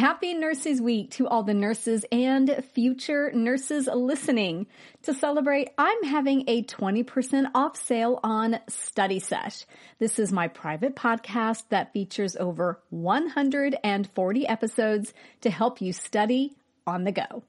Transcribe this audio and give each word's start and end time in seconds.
Happy 0.00 0.32
Nurses 0.32 0.80
Week 0.80 1.10
to 1.10 1.28
all 1.28 1.42
the 1.42 1.52
nurses 1.52 2.06
and 2.10 2.64
future 2.72 3.30
nurses 3.34 3.86
listening. 3.86 4.66
To 5.02 5.12
celebrate, 5.12 5.68
I'm 5.76 6.04
having 6.04 6.44
a 6.48 6.62
20% 6.62 7.50
off 7.54 7.76
sale 7.76 8.18
on 8.24 8.60
Study 8.66 9.18
Sesh. 9.18 9.66
This 9.98 10.18
is 10.18 10.32
my 10.32 10.48
private 10.48 10.96
podcast 10.96 11.64
that 11.68 11.92
features 11.92 12.34
over 12.34 12.80
140 12.88 14.48
episodes 14.48 15.12
to 15.42 15.50
help 15.50 15.82
you 15.82 15.92
study 15.92 16.56
on 16.86 17.04
the 17.04 17.12
go. 17.12 17.42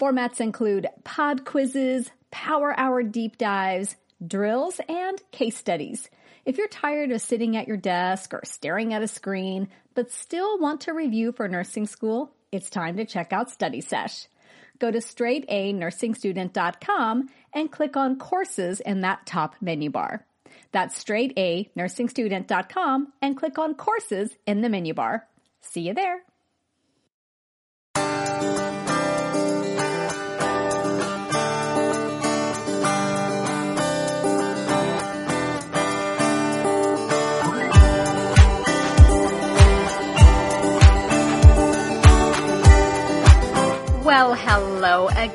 Formats 0.00 0.40
include 0.40 0.86
pod 1.04 1.44
quizzes, 1.44 2.10
power 2.30 2.72
hour 2.80 3.02
deep 3.02 3.36
dives, 3.36 3.94
drills, 4.26 4.80
and 4.88 5.20
case 5.32 5.58
studies. 5.58 6.08
If 6.44 6.58
you're 6.58 6.68
tired 6.68 7.10
of 7.10 7.20
sitting 7.20 7.56
at 7.56 7.66
your 7.68 7.76
desk 7.76 8.32
or 8.32 8.40
staring 8.44 8.94
at 8.94 9.02
a 9.02 9.08
screen, 9.08 9.68
but 9.94 10.10
still 10.10 10.58
want 10.58 10.80
to 10.82 10.92
review 10.92 11.32
for 11.32 11.48
nursing 11.48 11.86
school, 11.86 12.32
it's 12.50 12.70
time 12.70 12.96
to 12.96 13.04
check 13.04 13.32
out 13.32 13.50
Study 13.50 13.80
Sesh. 13.80 14.26
Go 14.78 14.90
to 14.90 14.98
straightanursingstudent.com 14.98 17.28
and 17.52 17.70
click 17.70 17.96
on 17.96 18.18
courses 18.18 18.80
in 18.80 19.02
that 19.02 19.26
top 19.26 19.54
menu 19.60 19.90
bar. 19.90 20.24
That's 20.72 21.04
straightanursingstudent.com 21.04 23.12
and 23.20 23.36
click 23.36 23.58
on 23.58 23.74
courses 23.74 24.34
in 24.46 24.62
the 24.62 24.70
menu 24.70 24.94
bar. 24.94 25.26
See 25.60 25.82
you 25.82 25.94
there. 25.94 26.22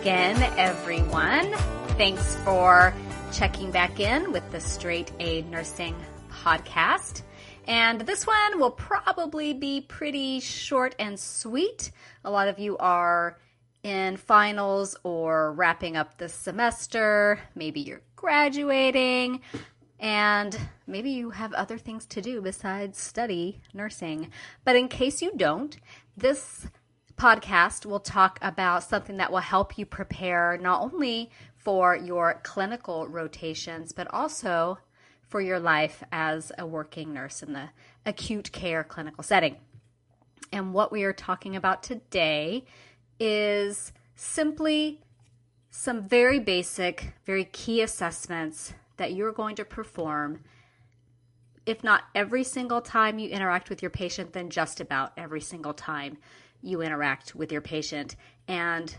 Again, 0.06 0.40
everyone. 0.56 1.52
Thanks 1.98 2.36
for 2.44 2.94
checking 3.34 3.72
back 3.72 4.00
in 4.00 4.32
with 4.32 4.48
the 4.52 4.60
Straight 4.60 5.12
A 5.20 5.42
Nursing 5.42 5.96
podcast. 6.30 7.24
And 7.68 8.02
this 8.02 8.28
one 8.28 8.60
will 8.60 8.70
probably 8.70 9.56
be 9.56 9.82
pretty 9.82 10.42
short 10.42 10.94
and 11.00 11.20
sweet. 11.20 11.90
A 12.24 12.30
lot 12.30 12.48
of 12.48 12.60
you 12.60 12.78
are 12.78 13.40
in 13.82 14.18
finals 14.18 14.96
or 15.02 15.54
wrapping 15.54 15.98
up 15.98 16.20
the 16.20 16.30
semester. 16.30 17.40
Maybe 17.56 17.82
you're 17.82 18.04
graduating. 18.16 19.42
And 20.00 20.56
maybe 20.86 21.10
you 21.10 21.32
have 21.32 21.52
other 21.54 21.80
things 21.80 22.06
to 22.10 22.22
do 22.22 22.44
besides 22.44 23.00
study 23.00 23.60
nursing. 23.74 24.30
But 24.66 24.76
in 24.76 24.88
case 24.88 25.24
you 25.24 25.32
don't, 25.36 25.76
this 26.16 26.68
podcast 27.18 27.86
we'll 27.86 28.00
talk 28.00 28.40
about 28.42 28.84
something 28.84 29.18
that 29.18 29.32
will 29.32 29.40
help 29.40 29.78
you 29.78 29.86
prepare 29.86 30.58
not 30.62 30.82
only 30.82 31.30
for 31.56 31.96
your 31.96 32.42
clinical 32.44 33.08
rotations, 33.08 33.92
but 33.92 34.08
also 34.14 34.78
for 35.28 35.42
your 35.42 35.60
life 35.60 36.04
as 36.12 36.52
a 36.58 36.66
working 36.66 37.14
nurse 37.14 37.42
in 37.42 37.54
the 37.54 37.70
acute 38.06 38.52
care 38.52 38.84
clinical 38.84 39.24
setting. 39.24 39.56
And 40.52 40.74
what 40.74 40.92
we 40.92 41.04
are 41.04 41.14
talking 41.14 41.56
about 41.56 41.82
today 41.82 42.66
is 43.20 43.92
simply 44.16 45.02
some 45.72 46.08
very 46.08 46.40
basic, 46.40 47.14
very 47.26 47.46
key 47.46 47.82
assessments 47.82 48.74
that 48.98 49.14
you're 49.14 49.32
going 49.32 49.56
to 49.56 49.66
perform. 49.66 50.42
If 51.66 51.84
not 51.84 52.04
every 52.14 52.44
single 52.44 52.82
time 52.82 53.18
you 53.18 53.30
interact 53.30 53.70
with 53.70 53.82
your 53.82 53.90
patient, 53.90 54.34
then 54.34 54.50
just 54.50 54.80
about 54.80 55.14
every 55.18 55.42
single 55.42 55.74
time 55.74 56.18
you 56.66 56.82
interact 56.82 57.36
with 57.36 57.52
your 57.52 57.62
patient. 57.62 58.16
And 58.48 58.96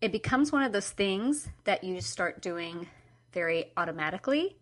it 0.00 0.12
becomes 0.12 0.52
one 0.52 0.62
of 0.62 0.72
those 0.72 0.90
things 0.90 1.48
that 1.64 1.84
you 1.84 2.00
start 2.00 2.42
doing 2.42 2.88
very 3.32 3.72
automatically 3.76 4.56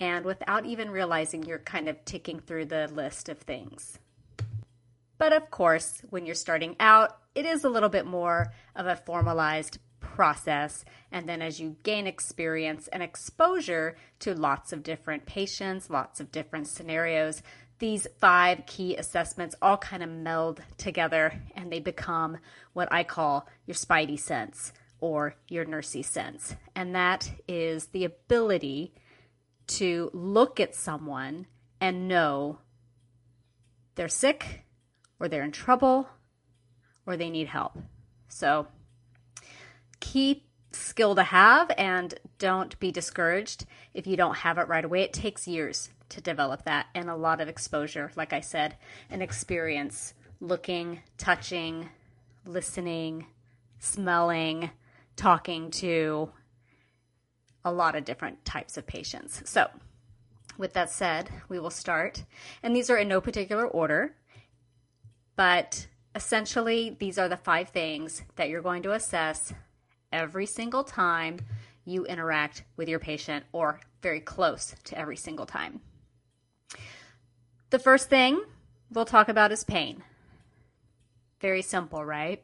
and 0.00 0.24
without 0.24 0.64
even 0.64 0.90
realizing 0.90 1.42
you're 1.44 1.58
kind 1.58 1.88
of 1.88 2.04
ticking 2.04 2.40
through 2.40 2.64
the 2.64 2.88
list 2.88 3.28
of 3.28 3.38
things. 3.38 3.98
But 5.18 5.34
of 5.34 5.50
course, 5.50 6.00
when 6.08 6.24
you're 6.24 6.34
starting 6.34 6.76
out, 6.80 7.18
it 7.34 7.44
is 7.44 7.64
a 7.64 7.68
little 7.68 7.90
bit 7.90 8.06
more 8.06 8.52
of 8.74 8.86
a 8.86 8.96
formalized 8.96 9.78
process. 10.00 10.84
And 11.12 11.28
then 11.28 11.42
as 11.42 11.60
you 11.60 11.76
gain 11.82 12.06
experience 12.06 12.88
and 12.88 13.02
exposure 13.02 13.96
to 14.20 14.34
lots 14.34 14.72
of 14.72 14.82
different 14.82 15.26
patients, 15.26 15.90
lots 15.90 16.20
of 16.20 16.32
different 16.32 16.68
scenarios, 16.68 17.42
these 17.80 18.06
five 18.18 18.64
key 18.66 18.94
assessments 18.96 19.56
all 19.60 19.76
kind 19.76 20.02
of 20.02 20.08
meld 20.08 20.62
together 20.76 21.42
and 21.56 21.72
they 21.72 21.80
become 21.80 22.38
what 22.74 22.92
I 22.92 23.02
call 23.02 23.48
your 23.66 23.74
spidey 23.74 24.18
sense 24.18 24.72
or 25.00 25.34
your 25.48 25.64
nursey 25.64 26.04
sense. 26.04 26.54
And 26.76 26.94
that 26.94 27.30
is 27.48 27.86
the 27.86 28.04
ability 28.04 28.92
to 29.66 30.10
look 30.12 30.60
at 30.60 30.74
someone 30.74 31.46
and 31.80 32.06
know 32.06 32.58
they're 33.94 34.08
sick 34.08 34.64
or 35.18 35.28
they're 35.28 35.42
in 35.42 35.52
trouble 35.52 36.08
or 37.06 37.16
they 37.16 37.30
need 37.30 37.48
help. 37.48 37.78
So, 38.28 38.68
key 40.00 40.44
skill 40.72 41.14
to 41.14 41.22
have 41.22 41.70
and 41.76 42.14
don't 42.38 42.78
be 42.78 42.92
discouraged 42.92 43.66
if 43.94 44.06
you 44.06 44.16
don't 44.16 44.36
have 44.38 44.58
it 44.58 44.68
right 44.68 44.84
away. 44.84 45.02
It 45.02 45.12
takes 45.12 45.48
years 45.48 45.90
to 46.10 46.20
develop 46.20 46.64
that 46.64 46.86
and 46.94 47.08
a 47.08 47.16
lot 47.16 47.40
of 47.40 47.48
exposure, 47.48 48.10
like 48.16 48.32
I 48.32 48.40
said, 48.40 48.76
and 49.10 49.22
experience 49.22 50.14
looking, 50.40 51.00
touching, 51.18 51.88
listening, 52.44 53.26
smelling, 53.78 54.70
talking 55.16 55.70
to 55.70 56.30
a 57.64 57.72
lot 57.72 57.94
of 57.94 58.04
different 58.04 58.44
types 58.44 58.76
of 58.76 58.86
patients. 58.86 59.42
So, 59.44 59.68
with 60.56 60.72
that 60.74 60.90
said, 60.90 61.30
we 61.48 61.58
will 61.58 61.70
start. 61.70 62.24
And 62.62 62.74
these 62.74 62.90
are 62.90 62.96
in 62.96 63.08
no 63.08 63.20
particular 63.20 63.66
order, 63.66 64.14
but 65.36 65.86
essentially, 66.14 66.96
these 66.98 67.18
are 67.18 67.28
the 67.28 67.36
five 67.36 67.70
things 67.70 68.22
that 68.36 68.48
you're 68.48 68.62
going 68.62 68.82
to 68.82 68.92
assess 68.92 69.52
every 70.12 70.46
single 70.46 70.84
time 70.84 71.38
you 71.84 72.04
interact 72.04 72.64
with 72.76 72.88
your 72.88 72.98
patient 72.98 73.44
or 73.52 73.80
very 74.02 74.20
close 74.20 74.74
to 74.84 74.98
every 74.98 75.16
single 75.16 75.46
time. 75.46 75.80
The 77.70 77.78
first 77.78 78.08
thing 78.08 78.42
we'll 78.90 79.04
talk 79.04 79.28
about 79.28 79.52
is 79.52 79.62
pain. 79.62 80.02
Very 81.40 81.62
simple, 81.62 82.04
right? 82.04 82.42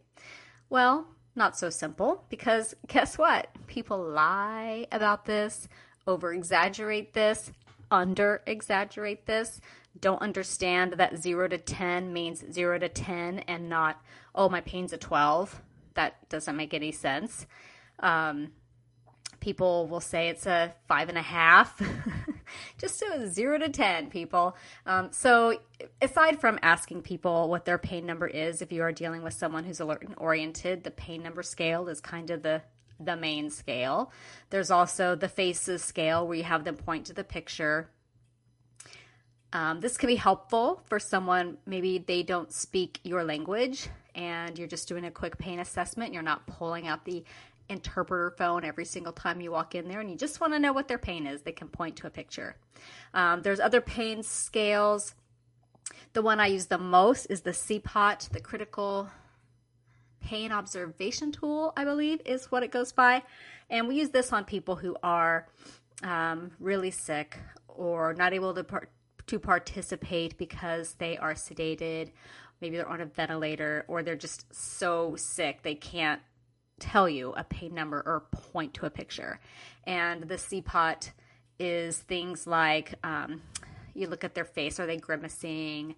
Well, 0.71 1.09
not 1.35 1.59
so 1.59 1.69
simple 1.69 2.25
because 2.29 2.75
guess 2.87 3.19
what? 3.19 3.49
People 3.67 3.99
lie 3.99 4.87
about 4.93 5.25
this, 5.25 5.69
over 6.07 6.33
exaggerate 6.33 7.13
this, 7.13 7.51
under 7.91 8.43
exaggerate 8.47 9.27
this, 9.27 9.61
don't 10.01 10.23
understand 10.23 10.95
that 10.95 11.17
0 11.19 11.49
to 11.49 11.59
10 11.59 12.13
means 12.13 12.45
0 12.53 12.79
to 12.79 12.89
10 12.89 13.41
and 13.41 13.69
not, 13.69 14.01
oh, 14.35 14.49
my 14.49 14.61
pain's 14.61 14.93
a 14.93 14.99
12. 14.99 15.61
That 15.95 16.29
doesn't 16.29 16.57
make 16.57 16.75
any 16.75 16.93
sense. 16.93 17.47
Um, 18.01 18.53
people 19.41 19.89
will 19.89 20.01
say 20.01 20.29
it's 20.29 20.47
a 20.47 20.75
five 20.87 21.09
and 21.09 21.19
a 21.19 21.23
half. 21.23 21.81
just 22.79 23.03
a 23.03 23.29
zero 23.29 23.59
to 23.59 23.69
10, 23.69 24.11
people. 24.11 24.57
Um, 24.87 25.11
so, 25.13 25.61
aside 26.01 26.41
from 26.41 26.59
asking 26.63 27.03
people 27.03 27.49
what 27.49 27.65
their 27.65 27.79
pain 27.79 28.07
number 28.07 28.27
is, 28.27 28.63
if 28.63 28.73
you 28.73 28.83
are 28.83 28.93
dealing 28.93 29.23
with 29.23 29.35
someone 29.35 29.65
who's 29.65 29.81
alert 29.81 30.03
and 30.03 30.15
oriented, 30.19 30.85
the 30.85 30.91
pain 30.91 31.23
number 31.23 31.43
scale 31.43 31.89
is 31.89 32.01
kind 32.01 32.31
of 32.31 32.43
the 32.43 32.63
the 32.99 33.17
main 33.17 33.51
scale. 33.51 34.11
There's 34.51 34.71
also 34.71 35.15
the 35.15 35.29
faces 35.29 35.85
scale 35.85 36.27
where 36.27 36.39
you 36.39 36.45
have 36.45 36.65
them 36.65 36.77
point 36.77 37.07
to 37.07 37.13
the 37.13 37.25
picture. 37.25 37.91
Um, 39.53 39.81
this 39.81 39.97
can 39.97 40.07
be 40.07 40.17
helpful 40.17 40.83
for 40.87 40.99
someone 40.99 41.59
maybe 41.67 41.99
they 41.99 42.23
don't 42.23 42.53
speak 42.53 43.01
your 43.05 43.23
language 43.25 43.89
and 44.15 44.59
you're 44.59 44.67
just 44.67 44.89
doing 44.89 45.05
a 45.05 45.11
quick 45.11 45.39
pain 45.39 45.61
assessment. 45.61 46.13
You're 46.13 46.23
not 46.23 46.47
pulling 46.47 46.87
out 46.87 47.05
the 47.05 47.23
interpreter 47.69 48.31
phone 48.37 48.65
every 48.65 48.85
single 48.85 49.13
time 49.13 49.41
you 49.41 49.51
walk 49.51 49.75
in 49.75 49.89
there 49.89 50.01
and 50.01 50.11
you 50.11 50.17
just 50.17 50.41
want 50.41 50.53
to 50.53 50.59
know 50.59 50.73
what 50.73 50.89
their 50.89 50.99
pain 50.99 51.27
is, 51.27 51.43
they 51.43 51.53
can 51.53 51.69
point 51.69 51.97
to 51.97 52.07
a 52.07 52.11
picture. 52.11 52.57
Um, 53.15 53.43
there's 53.43 53.61
other 53.61 53.81
pain 53.81 54.23
scales. 54.23 55.15
The 56.13 56.23
one 56.23 56.41
I 56.41 56.47
use 56.47 56.67
the 56.67 56.79
most 56.79 57.27
is 57.27 57.43
the 57.43 57.51
CPOT, 57.51 58.31
the 58.31 58.41
Critical 58.41 59.09
Pain 60.21 60.53
Observation 60.53 61.31
Tool, 61.33 61.73
I 61.77 61.85
believe 61.85 62.21
is 62.25 62.51
what 62.51 62.63
it 62.63 62.71
goes 62.71 62.93
by. 62.93 63.23
And 63.71 63.89
we 63.89 63.97
use 63.97 64.11
this 64.11 64.33
on 64.33 64.45
people 64.45 64.77
who 64.77 64.97
are 65.03 65.47
um, 66.03 66.53
really 66.59 66.91
sick 66.91 67.39
or 67.69 68.15
not 68.15 68.33
able 68.33 68.55
to, 68.55 68.65
par- 68.65 68.89
to 69.27 69.39
participate 69.39 70.39
because 70.39 70.95
they 70.95 71.17
are 71.19 71.35
sedated. 71.35 72.11
Maybe 72.61 72.77
they're 72.77 72.89
on 72.89 73.01
a 73.01 73.07
ventilator 73.07 73.85
or 73.89 74.03
they're 74.03 74.17
just 74.17 74.53
so 74.55 75.15
sick 75.17 75.63
they 75.63 75.75
can't 75.75 76.21
tell 76.79 77.09
you 77.09 77.33
a 77.33 77.45
pain 77.45 77.75
number 77.75 78.03
or 78.05 78.21
point 78.33 78.75
to 78.75 78.87
a 78.87 78.91
picture. 78.91 79.41
And 79.85 80.25
the 80.25 80.37
CPOT 80.37 81.11
is 81.59 81.99
things 81.99 82.47
like 82.47 82.95
um, 83.03 83.41
you 83.95 84.09
look 84.09 84.25
at 84.25 84.35
their 84.35 84.45
face, 84.45 84.79
are 84.79 84.87
they 84.87 84.97
grimacing? 84.97 85.95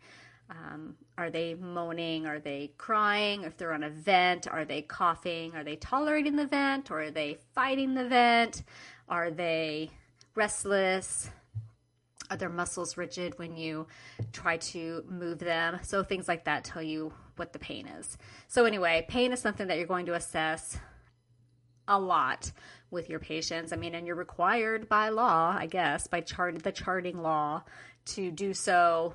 Um, 0.51 0.97
are 1.19 1.31
they 1.31 1.55
moaning? 1.55 2.27
Are 2.27 2.39
they 2.39 2.73
crying? 2.79 3.43
If 3.43 3.57
they're 3.57 3.73
on 3.73 3.83
a 3.83 3.91
vent, 3.91 4.47
are 4.49 4.65
they 4.65 4.83
coughing? 4.83 5.55
Are 5.55 5.65
they 5.65 5.77
tolerating 5.77 6.37
the 6.37 6.47
vent 6.47 6.91
or 6.91 7.03
are 7.03 7.11
they 7.11 7.39
fighting 7.55 7.95
the 7.95 8.09
vent? 8.09 8.63
Are 9.09 9.31
they 9.31 9.91
restless? 10.35 11.31
Are 12.31 12.37
their 12.37 12.49
muscles 12.49 12.97
rigid 12.97 13.39
when 13.39 13.57
you 13.57 13.87
try 14.33 14.59
to 14.59 15.05
move 15.09 15.39
them? 15.39 15.79
So, 15.83 16.03
things 16.03 16.29
like 16.29 16.45
that 16.45 16.65
tell 16.65 16.83
you 16.83 17.13
what 17.37 17.53
the 17.53 17.59
pain 17.59 17.87
is. 17.87 18.19
So, 18.49 18.65
anyway, 18.65 19.07
pain 19.09 19.33
is 19.33 19.41
something 19.41 19.67
that 19.69 19.79
you're 19.79 19.87
going 19.87 20.07
to 20.07 20.15
assess 20.15 20.79
a 21.87 21.99
lot 21.99 22.53
with 22.91 23.09
your 23.09 23.19
patients. 23.19 23.73
I 23.73 23.77
mean, 23.77 23.95
and 23.95 24.07
you're 24.07 24.17
required 24.17 24.89
by 24.89 25.09
law, 25.09 25.57
I 25.59 25.67
guess, 25.67 26.07
by 26.07 26.21
chart 26.21 26.63
the 26.63 26.73
charting 26.73 27.23
law 27.23 27.63
to 28.07 28.31
do 28.31 28.55
so 28.55 29.15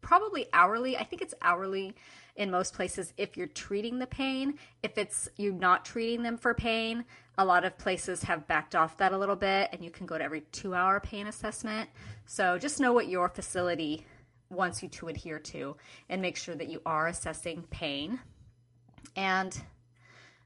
probably 0.00 0.46
hourly. 0.52 0.96
I 0.96 1.04
think 1.04 1.22
it's 1.22 1.34
hourly 1.42 1.94
in 2.38 2.50
most 2.50 2.72
places 2.72 3.12
if 3.18 3.36
you're 3.36 3.48
treating 3.48 3.98
the 3.98 4.06
pain. 4.06 4.58
If 4.82 4.96
it's 4.96 5.28
you're 5.36 5.52
not 5.52 5.84
treating 5.84 6.22
them 6.22 6.38
for 6.38 6.54
pain, 6.54 7.04
a 7.36 7.44
lot 7.44 7.64
of 7.64 7.76
places 7.76 8.22
have 8.22 8.46
backed 8.46 8.74
off 8.74 8.96
that 8.96 9.12
a 9.12 9.18
little 9.18 9.36
bit 9.36 9.68
and 9.72 9.84
you 9.84 9.90
can 9.90 10.06
go 10.06 10.16
to 10.16 10.24
every 10.24 10.42
2-hour 10.52 11.00
pain 11.00 11.26
assessment. 11.26 11.90
So 12.24 12.56
just 12.56 12.80
know 12.80 12.92
what 12.92 13.08
your 13.08 13.28
facility 13.28 14.06
wants 14.50 14.82
you 14.82 14.88
to 14.88 15.08
adhere 15.08 15.40
to 15.40 15.76
and 16.08 16.22
make 16.22 16.36
sure 16.36 16.54
that 16.54 16.68
you 16.68 16.80
are 16.86 17.08
assessing 17.08 17.64
pain. 17.70 18.20
And 19.16 19.60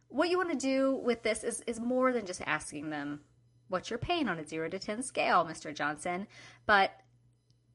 what 0.09 0.31
you 0.31 0.39
want 0.39 0.51
to 0.51 0.57
do 0.57 0.95
with 1.05 1.23
this 1.23 1.45
is, 1.45 1.63
is 1.67 1.79
more 1.79 2.13
than 2.13 2.27
just 2.27 2.43
asking 2.47 2.91
them, 2.91 3.21
What's 3.69 3.89
your 3.89 3.99
pain 3.99 4.29
on 4.29 4.39
a 4.39 4.47
0 4.47 4.69
to 4.69 4.79
10 4.79 5.03
scale, 5.03 5.47
Mr. 5.47 5.75
Johnson? 5.75 6.27
But 6.67 6.93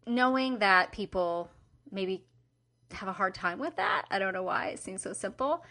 knowing 0.06 0.60
that 0.60 0.92
people 0.92 1.50
maybe 1.92 2.24
have 2.94 3.10
a 3.10 3.14
hard 3.14 3.34
time 3.34 3.60
with 3.60 3.76
that. 3.76 4.06
I 4.10 4.20
don't 4.20 4.34
know 4.34 4.44
why 4.44 4.68
it 4.68 4.80
seems 4.80 5.02
so 5.02 5.14
simple. 5.14 5.64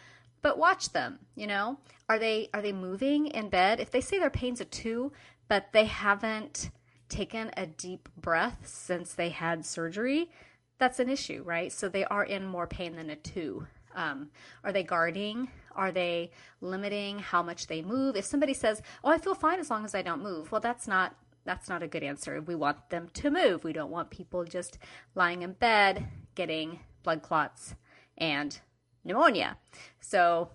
But 0.43 0.59
watch 0.59 0.93
them, 0.93 1.19
you 1.35 1.47
know? 1.47 1.79
Are 2.09 2.19
they 2.19 2.51
are 2.55 2.63
they 2.63 2.73
moving 2.73 3.27
in 3.27 3.49
bed? 3.49 3.81
If 3.81 3.91
they 3.91 4.01
say 4.01 4.19
their 4.19 4.31
pain's 4.31 4.61
a 4.61 4.65
2, 4.65 5.13
but 5.49 5.73
they 5.73 5.87
haven't 5.87 6.71
taken 7.09 7.51
a 7.57 7.67
deep 7.67 8.09
breath 8.17 8.67
since 8.67 9.15
they 9.15 9.31
had 9.31 9.65
surgery, 9.65 10.31
that's 10.79 11.01
an 11.01 11.09
issue, 11.09 11.43
right? 11.45 11.73
So 11.73 11.89
they 11.89 12.05
are 12.05 12.25
in 12.25 12.47
more 12.47 12.67
pain 12.67 12.97
than 12.97 13.11
a 13.11 13.17
2. 13.17 13.67
Um, 13.95 14.31
are 14.63 14.73
they 14.73 14.83
guarding? 14.83 15.49
Are 15.75 15.91
they 15.91 16.31
limiting 16.61 17.19
how 17.19 17.43
much 17.43 17.67
they 17.67 17.83
move? 17.83 18.15
If 18.15 18.27
somebody 18.27 18.53
says, 18.53 18.83
"Oh, 19.03 19.11
I 19.11 19.19
feel 19.19 19.35
fine 19.35 19.59
as 19.59 19.71
long 19.71 19.85
as 19.85 19.95
I 19.95 20.03
don't 20.03 20.23
move," 20.23 20.53
well, 20.53 20.61
that's 20.61 20.87
not 20.87 21.17
that's 21.45 21.69
not 21.69 21.83
a 21.83 21.89
good 21.89 22.03
answer. 22.03 22.41
We 22.41 22.55
want 22.55 22.91
them 22.91 23.09
to 23.15 23.31
move. 23.31 23.65
We 23.65 23.73
don't 23.73 23.91
want 23.91 24.11
people 24.11 24.45
just 24.45 24.79
lying 25.15 25.43
in 25.43 25.53
bed 25.53 26.09
getting 26.35 26.81
blood 27.07 27.23
clots 27.23 27.77
and 28.19 28.59
pneumonia. 29.05 29.57
So 30.01 30.51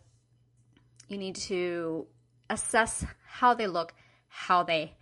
you 1.07 1.17
need 1.17 1.35
to 1.35 2.07
assess 2.49 3.05
how 3.25 3.53
they 3.53 3.67
look, 3.67 3.93
how 4.27 4.61
they 4.61 4.97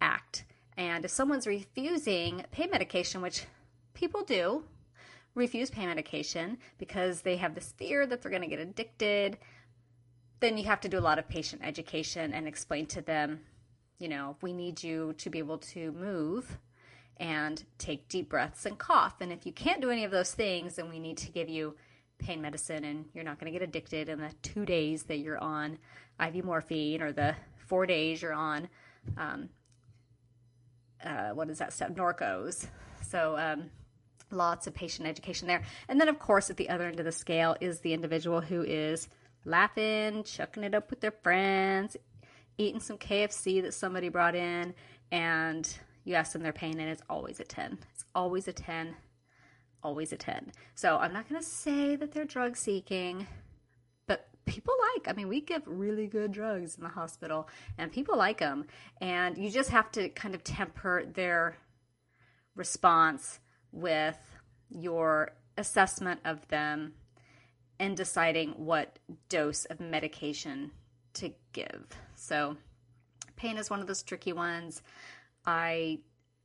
act. 0.00 0.44
And 0.76 1.04
if 1.04 1.12
someone's 1.12 1.46
refusing 1.46 2.44
pain 2.50 2.70
medication, 2.72 3.22
which 3.22 3.44
people 3.94 4.24
do, 4.24 4.64
refuse 5.36 5.70
pain 5.70 5.86
medication 5.86 6.58
because 6.78 7.22
they 7.22 7.36
have 7.36 7.54
this 7.54 7.72
fear 7.78 8.04
that 8.04 8.20
they're 8.20 8.30
going 8.30 8.42
to 8.42 8.48
get 8.48 8.58
addicted, 8.58 9.38
then 10.40 10.58
you 10.58 10.64
have 10.64 10.80
to 10.80 10.88
do 10.88 10.98
a 10.98 11.06
lot 11.08 11.20
of 11.20 11.28
patient 11.28 11.62
education 11.64 12.34
and 12.34 12.48
explain 12.48 12.86
to 12.86 13.00
them, 13.00 13.40
you 14.00 14.08
know, 14.08 14.36
we 14.42 14.52
need 14.52 14.82
you 14.82 15.14
to 15.18 15.30
be 15.30 15.38
able 15.38 15.58
to 15.58 15.92
move 15.92 16.58
and 17.20 17.64
take 17.78 18.08
deep 18.08 18.28
breaths 18.28 18.66
and 18.66 18.78
cough. 18.78 19.20
And 19.20 19.32
if 19.32 19.46
you 19.46 19.52
can't 19.52 19.80
do 19.80 19.90
any 19.90 20.04
of 20.04 20.10
those 20.10 20.32
things, 20.32 20.76
then 20.76 20.88
we 20.88 20.98
need 20.98 21.16
to 21.18 21.30
give 21.30 21.48
you 21.48 21.74
pain 22.18 22.40
medicine 22.40 22.84
and 22.84 23.06
you're 23.14 23.24
not 23.24 23.38
going 23.38 23.52
to 23.52 23.58
get 23.58 23.66
addicted 23.66 24.08
in 24.08 24.18
the 24.18 24.32
two 24.42 24.64
days 24.64 25.04
that 25.04 25.18
you're 25.18 25.38
on 25.38 25.78
IV 26.24 26.44
morphine 26.44 27.02
or 27.02 27.12
the 27.12 27.34
four 27.66 27.86
days 27.86 28.22
you're 28.22 28.32
on, 28.32 28.68
um, 29.16 29.48
uh, 31.04 31.30
what 31.30 31.48
is 31.48 31.58
that 31.58 31.72
stuff? 31.72 31.90
Norcos. 31.90 32.66
So, 33.02 33.36
um, 33.38 33.70
lots 34.30 34.66
of 34.66 34.74
patient 34.74 35.08
education 35.08 35.48
there. 35.48 35.62
And 35.88 36.00
then, 36.00 36.08
of 36.08 36.18
course, 36.18 36.50
at 36.50 36.56
the 36.56 36.68
other 36.68 36.86
end 36.86 36.98
of 36.98 37.06
the 37.06 37.12
scale 37.12 37.56
is 37.60 37.80
the 37.80 37.94
individual 37.94 38.40
who 38.40 38.62
is 38.62 39.08
laughing, 39.44 40.24
chucking 40.24 40.64
it 40.64 40.74
up 40.74 40.90
with 40.90 41.00
their 41.00 41.12
friends, 41.22 41.96
eating 42.58 42.80
some 42.80 42.98
KFC 42.98 43.62
that 43.62 43.72
somebody 43.72 44.08
brought 44.08 44.34
in, 44.34 44.74
and 45.10 45.78
you 46.08 46.14
ask 46.14 46.32
them 46.32 46.42
their 46.42 46.52
pain, 46.52 46.80
and 46.80 46.88
it's 46.88 47.02
always 47.10 47.38
a 47.38 47.44
10. 47.44 47.78
It's 47.92 48.04
always 48.14 48.48
a 48.48 48.52
10, 48.52 48.96
always 49.82 50.12
a 50.12 50.16
10. 50.16 50.52
So 50.74 50.96
I'm 50.96 51.12
not 51.12 51.28
going 51.28 51.40
to 51.40 51.46
say 51.46 51.96
that 51.96 52.12
they're 52.12 52.24
drug 52.24 52.56
seeking, 52.56 53.26
but 54.06 54.26
people 54.46 54.74
like, 54.94 55.06
I 55.06 55.12
mean, 55.12 55.28
we 55.28 55.42
give 55.42 55.62
really 55.66 56.06
good 56.06 56.32
drugs 56.32 56.76
in 56.76 56.82
the 56.82 56.88
hospital, 56.88 57.48
and 57.76 57.92
people 57.92 58.16
like 58.16 58.38
them. 58.38 58.64
And 59.02 59.36
you 59.36 59.50
just 59.50 59.68
have 59.68 59.92
to 59.92 60.08
kind 60.08 60.34
of 60.34 60.42
temper 60.42 61.04
their 61.04 61.58
response 62.56 63.38
with 63.70 64.18
your 64.70 65.32
assessment 65.58 66.20
of 66.24 66.48
them 66.48 66.94
and 67.78 67.96
deciding 67.96 68.52
what 68.52 68.98
dose 69.28 69.66
of 69.66 69.78
medication 69.78 70.70
to 71.14 71.32
give. 71.52 71.86
So, 72.16 72.56
pain 73.36 73.58
is 73.58 73.68
one 73.70 73.80
of 73.80 73.86
those 73.86 74.02
tricky 74.02 74.32
ones. 74.32 74.82
I 75.44 76.00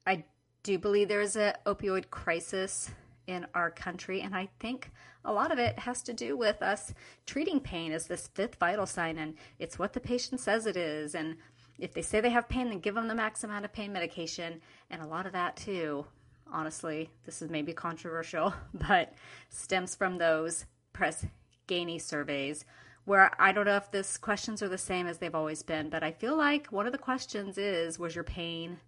I 0.06 0.26
do 0.64 0.78
believe 0.78 1.08
there 1.08 1.22
is 1.22 1.36
an 1.36 1.54
opioid 1.66 2.10
crisis 2.10 2.92
in 3.28 3.46
our 3.54 3.70
country, 3.70 4.22
and 4.22 4.36
I 4.36 4.50
think 4.60 4.92
a 5.26 5.32
lot 5.32 5.52
of 5.52 5.60
it 5.60 5.80
has 5.80 6.02
to 6.04 6.14
do 6.14 6.36
with 6.36 6.62
us 6.62 6.94
treating 7.26 7.60
pain 7.60 7.92
as 7.92 8.08
this 8.08 8.28
fifth 8.28 8.56
vital 8.56 8.86
sign, 8.86 9.18
and 9.18 9.36
it's 9.60 9.80
what 9.80 9.94
the 9.94 10.00
patient 10.00 10.42
says 10.42 10.66
it 10.66 10.76
is. 10.76 11.16
And 11.16 11.38
if 11.80 11.94
they 11.94 12.02
say 12.02 12.20
they 12.20 12.30
have 12.30 12.50
pain, 12.50 12.70
then 12.70 12.80
give 12.80 12.96
them 12.96 13.08
the 13.08 13.16
max 13.16 13.44
amount 13.44 13.66
of 13.66 13.74
pain 13.74 13.94
medication, 13.94 14.62
and 14.90 15.02
a 15.02 15.08
lot 15.08 15.26
of 15.26 15.34
that 15.34 15.56
too. 15.56 16.06
Honestly, 16.52 17.10
this 17.26 17.42
is 17.42 17.50
maybe 17.50 17.74
controversial, 17.74 18.54
but 18.74 19.14
stems 19.50 19.96
from 19.96 20.18
those 20.18 20.66
Press 20.92 21.26
Ganey 21.68 22.02
surveys 22.02 22.66
where 23.06 23.32
I 23.40 23.52
don't 23.52 23.66
know 23.66 23.76
if 23.76 23.92
this 23.92 24.18
questions 24.18 24.62
are 24.62 24.70
the 24.70 24.78
same 24.78 25.08
as 25.08 25.18
they've 25.18 25.36
always 25.36 25.62
been, 25.62 25.90
but 25.90 26.04
I 26.04 26.12
feel 26.12 26.38
like 26.38 26.68
one 26.68 26.86
of 26.86 26.92
the 26.92 26.98
questions 26.98 27.58
is 27.58 28.00
was 28.00 28.16
your 28.16 28.24
pain 28.24 28.80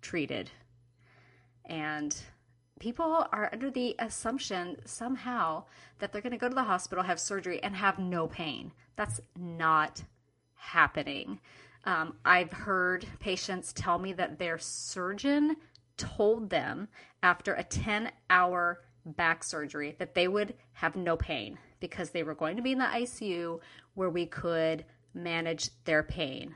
treated? 0.00 0.50
And 1.64 2.16
people 2.80 3.26
are 3.32 3.48
under 3.52 3.70
the 3.70 3.94
assumption 3.98 4.76
somehow 4.84 5.64
that 5.98 6.12
they're 6.12 6.22
going 6.22 6.32
to 6.32 6.38
go 6.38 6.48
to 6.48 6.54
the 6.54 6.64
hospital, 6.64 7.04
have 7.04 7.20
surgery, 7.20 7.62
and 7.62 7.74
have 7.76 7.98
no 7.98 8.26
pain. 8.26 8.72
That's 8.96 9.20
not 9.38 10.02
happening. 10.54 11.40
Um, 11.84 12.16
I've 12.24 12.52
heard 12.52 13.06
patients 13.20 13.72
tell 13.72 13.98
me 13.98 14.12
that 14.14 14.38
their 14.38 14.58
surgeon 14.58 15.56
told 15.96 16.50
them 16.50 16.88
after 17.22 17.54
a 17.54 17.62
10 17.62 18.10
hour 18.30 18.80
back 19.06 19.44
surgery 19.44 19.94
that 19.98 20.14
they 20.14 20.26
would 20.26 20.54
have 20.72 20.96
no 20.96 21.16
pain 21.16 21.58
because 21.84 22.10
they 22.10 22.22
were 22.22 22.34
going 22.34 22.56
to 22.56 22.62
be 22.62 22.72
in 22.72 22.78
the 22.78 22.86
ICU 22.86 23.60
where 23.92 24.08
we 24.08 24.24
could 24.24 24.86
manage 25.12 25.68
their 25.84 26.02
pain. 26.02 26.54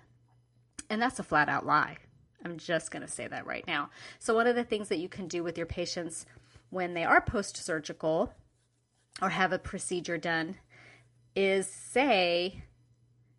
And 0.89 1.03
that's 1.03 1.19
a 1.19 1.23
flat 1.23 1.51
out 1.51 1.67
lie. 1.67 1.99
I'm 2.43 2.57
just 2.57 2.91
going 2.91 3.03
to 3.03 3.13
say 3.13 3.29
that 3.29 3.47
right 3.47 3.67
now. 3.67 3.91
So, 4.19 4.35
one 4.35 4.47
of 4.47 4.57
the 4.57 4.65
things 4.65 4.89
that 4.89 4.97
you 4.97 5.09
can 5.11 5.29
do 5.29 5.45
with 5.45 5.59
your 5.59 5.67
patients 5.67 6.25
when 6.71 6.95
they 6.95 7.05
are 7.05 7.21
post 7.21 7.59
surgical 7.59 8.33
or 9.21 9.29
have 9.29 9.53
a 9.53 9.59
procedure 9.59 10.17
done 10.17 10.57
is 11.37 11.67
say, 11.69 12.63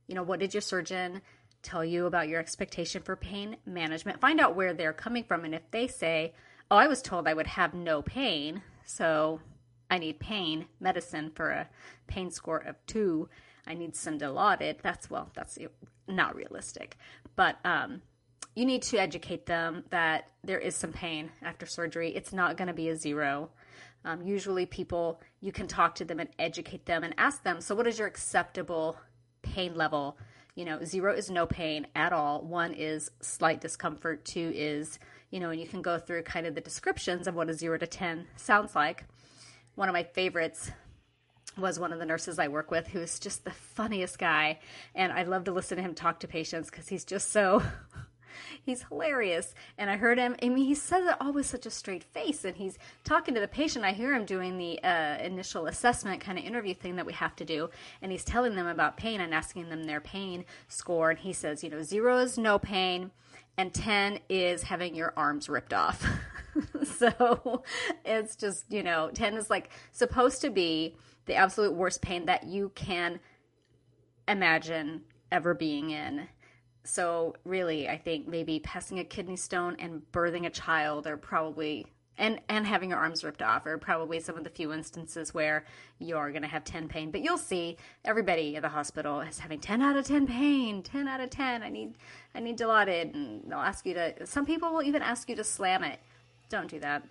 you 0.05 0.13
know, 0.13 0.21
what 0.21 0.39
did 0.39 0.53
your 0.53 0.61
surgeon 0.61 1.23
tell 1.63 1.83
you 1.83 2.05
about 2.05 2.27
your 2.27 2.39
expectation 2.39 3.01
for 3.01 3.15
pain 3.15 3.57
management? 3.65 4.21
Find 4.21 4.39
out 4.39 4.55
where 4.55 4.75
they're 4.75 4.93
coming 4.93 5.23
from. 5.23 5.43
And 5.43 5.55
if 5.55 5.71
they 5.71 5.87
say, 5.87 6.35
oh, 6.69 6.77
I 6.77 6.85
was 6.85 7.01
told 7.01 7.27
I 7.27 7.33
would 7.33 7.47
have 7.47 7.73
no 7.73 8.03
pain, 8.03 8.61
so 8.85 9.39
I 9.89 9.97
need 9.97 10.19
pain 10.19 10.65
medicine 10.79 11.31
for 11.33 11.49
a 11.49 11.69
pain 12.07 12.31
score 12.31 12.59
of 12.59 12.75
two. 12.85 13.29
I 13.67 13.73
need 13.73 13.95
some 13.95 14.17
Dilaudid. 14.17 14.81
That's 14.81 15.09
well, 15.09 15.29
that's 15.33 15.57
not 16.07 16.35
realistic. 16.35 16.97
But 17.35 17.57
um, 17.65 18.01
you 18.55 18.65
need 18.65 18.81
to 18.83 18.97
educate 18.97 19.45
them 19.45 19.83
that 19.89 20.29
there 20.43 20.59
is 20.59 20.75
some 20.75 20.91
pain 20.91 21.31
after 21.41 21.65
surgery. 21.65 22.09
It's 22.15 22.33
not 22.33 22.57
going 22.57 22.67
to 22.67 22.73
be 22.73 22.89
a 22.89 22.95
zero. 22.95 23.49
Um, 24.05 24.21
usually, 24.21 24.65
people 24.65 25.21
you 25.41 25.51
can 25.51 25.67
talk 25.67 25.95
to 25.95 26.05
them 26.05 26.19
and 26.19 26.29
educate 26.39 26.85
them 26.85 27.03
and 27.03 27.13
ask 27.17 27.43
them. 27.43 27.61
So, 27.61 27.75
what 27.75 27.87
is 27.87 27.99
your 27.99 28.07
acceptable 28.07 28.97
pain 29.41 29.75
level? 29.75 30.17
You 30.55 30.65
know, 30.65 30.83
zero 30.83 31.13
is 31.13 31.29
no 31.29 31.45
pain 31.45 31.87
at 31.95 32.11
all. 32.11 32.41
One 32.41 32.73
is 32.73 33.11
slight 33.21 33.61
discomfort. 33.61 34.25
Two 34.25 34.51
is 34.55 34.99
you 35.31 35.39
know, 35.39 35.51
and 35.51 35.59
you 35.59 35.67
can 35.67 35.81
go 35.81 35.97
through 35.97 36.23
kind 36.23 36.47
of 36.47 36.55
the 36.55 36.61
descriptions 36.61 37.27
of 37.27 37.35
what 37.35 37.49
a 37.49 37.53
zero 37.53 37.77
to 37.77 37.87
10 37.87 38.27
sounds 38.35 38.75
like. 38.75 39.05
One 39.79 39.87
of 39.87 39.93
my 39.93 40.03
favorites 40.03 40.71
was 41.57 41.79
one 41.79 41.93
of 41.93 41.99
the 41.99 42.05
nurses 42.05 42.37
I 42.37 42.49
work 42.49 42.69
with 42.69 42.87
who 42.87 42.99
is 42.99 43.17
just 43.17 43.45
the 43.45 43.51
funniest 43.51 44.19
guy. 44.19 44.59
And 44.93 45.13
I 45.13 45.23
love 45.23 45.45
to 45.45 45.53
listen 45.53 45.77
to 45.77 45.81
him 45.81 45.95
talk 45.95 46.19
to 46.19 46.27
patients 46.27 46.69
because 46.69 46.89
he's 46.89 47.05
just 47.05 47.31
so 47.31 47.63
he's 48.61 48.83
hilarious. 48.89 49.55
And 49.77 49.89
I 49.89 49.95
heard 49.95 50.17
him, 50.17 50.35
I 50.43 50.49
mean, 50.49 50.65
he 50.65 50.75
says 50.75 51.07
it 51.07 51.15
all 51.21 51.31
with 51.31 51.45
such 51.45 51.65
a 51.65 51.69
straight 51.71 52.03
face. 52.03 52.43
And 52.43 52.57
he's 52.57 52.77
talking 53.05 53.33
to 53.35 53.39
the 53.39 53.47
patient. 53.47 53.85
I 53.85 53.93
hear 53.93 54.13
him 54.13 54.25
doing 54.25 54.57
the 54.57 54.83
uh, 54.83 55.17
initial 55.23 55.67
assessment 55.67 56.19
kind 56.19 56.37
of 56.37 56.43
interview 56.43 56.73
thing 56.73 56.97
that 56.97 57.05
we 57.05 57.13
have 57.13 57.37
to 57.37 57.45
do. 57.45 57.69
And 58.01 58.11
he's 58.11 58.25
telling 58.25 58.55
them 58.55 58.67
about 58.67 58.97
pain 58.97 59.21
and 59.21 59.33
asking 59.33 59.69
them 59.69 59.85
their 59.85 60.01
pain 60.01 60.43
score. 60.67 61.11
And 61.11 61.19
he 61.19 61.31
says, 61.31 61.63
you 61.63 61.69
know, 61.69 61.83
zero 61.83 62.17
is 62.17 62.37
no 62.37 62.59
pain, 62.59 63.11
and 63.57 63.73
10 63.73 64.19
is 64.27 64.63
having 64.63 64.93
your 64.93 65.13
arms 65.15 65.47
ripped 65.47 65.73
off. 65.73 66.05
so 66.83 67.63
it's 68.05 68.35
just, 68.35 68.65
you 68.69 68.83
know, 68.83 69.09
10 69.13 69.35
is 69.35 69.49
like 69.49 69.69
supposed 69.91 70.41
to 70.41 70.49
be 70.49 70.95
the 71.25 71.35
absolute 71.35 71.73
worst 71.73 72.01
pain 72.01 72.25
that 72.25 72.45
you 72.45 72.71
can 72.75 73.19
imagine 74.27 75.01
ever 75.31 75.53
being 75.53 75.91
in. 75.91 76.27
So 76.83 77.35
really, 77.43 77.87
I 77.87 77.97
think 77.97 78.27
maybe 78.27 78.59
passing 78.59 78.99
a 78.99 79.03
kidney 79.03 79.35
stone 79.35 79.75
and 79.79 80.01
birthing 80.11 80.45
a 80.45 80.49
child 80.49 81.07
are 81.07 81.17
probably 81.17 81.85
and 82.19 82.41
and 82.49 82.67
having 82.67 82.89
your 82.89 82.99
arms 82.99 83.23
ripped 83.23 83.41
off 83.41 83.65
are 83.65 83.77
probably 83.77 84.19
some 84.19 84.37
of 84.37 84.43
the 84.43 84.49
few 84.49 84.73
instances 84.73 85.33
where 85.33 85.65
you're 85.99 86.31
going 86.31 86.41
to 86.41 86.47
have 86.47 86.63
10 86.63 86.87
pain. 86.87 87.11
But 87.11 87.21
you'll 87.21 87.37
see 87.37 87.77
everybody 88.03 88.55
at 88.55 88.61
the 88.61 88.69
hospital 88.69 89.21
is 89.21 89.39
having 89.39 89.59
10 89.59 89.81
out 89.81 89.95
of 89.95 90.05
10 90.05 90.27
pain 90.27 90.83
10 90.83 91.07
out 91.07 91.21
of 91.21 91.29
10 91.29 91.63
i 91.63 91.69
need 91.69 91.95
i 92.35 92.39
need 92.39 92.57
dilaudid 92.57 93.13
and 93.13 93.49
they'll 93.49 93.59
ask 93.59 93.85
you 93.85 93.93
to 93.93 94.25
some 94.25 94.45
people 94.45 94.73
will 94.73 94.83
even 94.83 95.01
ask 95.01 95.29
you 95.29 95.35
to 95.35 95.43
slam 95.43 95.83
it 95.83 95.99
don't 96.49 96.67
do 96.67 96.79
that 96.79 97.03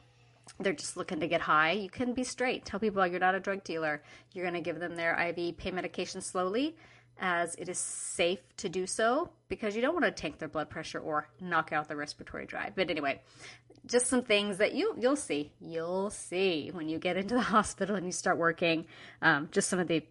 they're 0.61 0.73
just 0.73 0.97
looking 0.97 1.21
to 1.21 1.29
get 1.29 1.41
high, 1.43 1.73
you 1.73 1.91
can 1.91 2.15
be 2.15 2.25
straight. 2.25 2.65
Tell 2.65 2.81
people 2.81 3.07
you're 3.07 3.21
not 3.21 3.35
a 3.35 3.41
drug 3.41 3.65
dealer. 3.65 4.03
You're 4.33 4.45
going 4.45 4.55
to 4.55 4.61
give 4.61 4.81
them 4.81 4.97
their 4.97 5.19
IV 5.19 5.57
pain 5.57 5.75
medication 5.75 6.21
slowly 6.21 6.77
as 7.21 7.55
it 7.57 7.69
is 7.69 7.79
safe 7.79 8.39
to 8.57 8.69
do 8.69 8.87
so 8.87 9.31
because 9.49 9.75
you 9.75 9.83
don't 9.83 9.95
want 9.95 10.05
to 10.05 10.11
tank 10.11 10.39
their 10.39 10.49
blood 10.49 10.71
pressure 10.71 11.01
or 11.01 11.29
knock 11.41 11.73
out 11.73 11.89
the 11.89 11.97
respiratory 11.97 12.47
drive. 12.47 12.75
But 12.77 12.91
anyway, 12.91 13.21
just 13.87 14.07
some 14.07 14.23
things 14.23 14.59
that 14.59 14.75
you 14.75 14.95
you'll 14.99 15.17
see 15.17 15.53
you'll 15.61 16.11
see 16.11 16.71
when 16.73 16.89
you 16.89 16.99
get 16.99 17.17
into 17.17 17.35
the 17.35 17.41
hospital 17.57 17.97
and 17.97 18.07
you 18.07 18.13
start 18.13 18.39
working. 18.39 18.87
Um, 19.23 19.49
just 19.51 19.69
some 19.69 19.79
of 19.79 19.89
the 19.89 20.05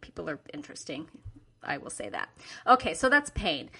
people 0.00 0.28
are 0.28 0.40
interesting. 0.52 1.08
I 1.62 1.78
will 1.78 1.90
say 1.90 2.08
that. 2.08 2.28
Okay, 2.66 2.92
so 2.92 3.08
that's 3.08 3.30
pain. 3.30 3.70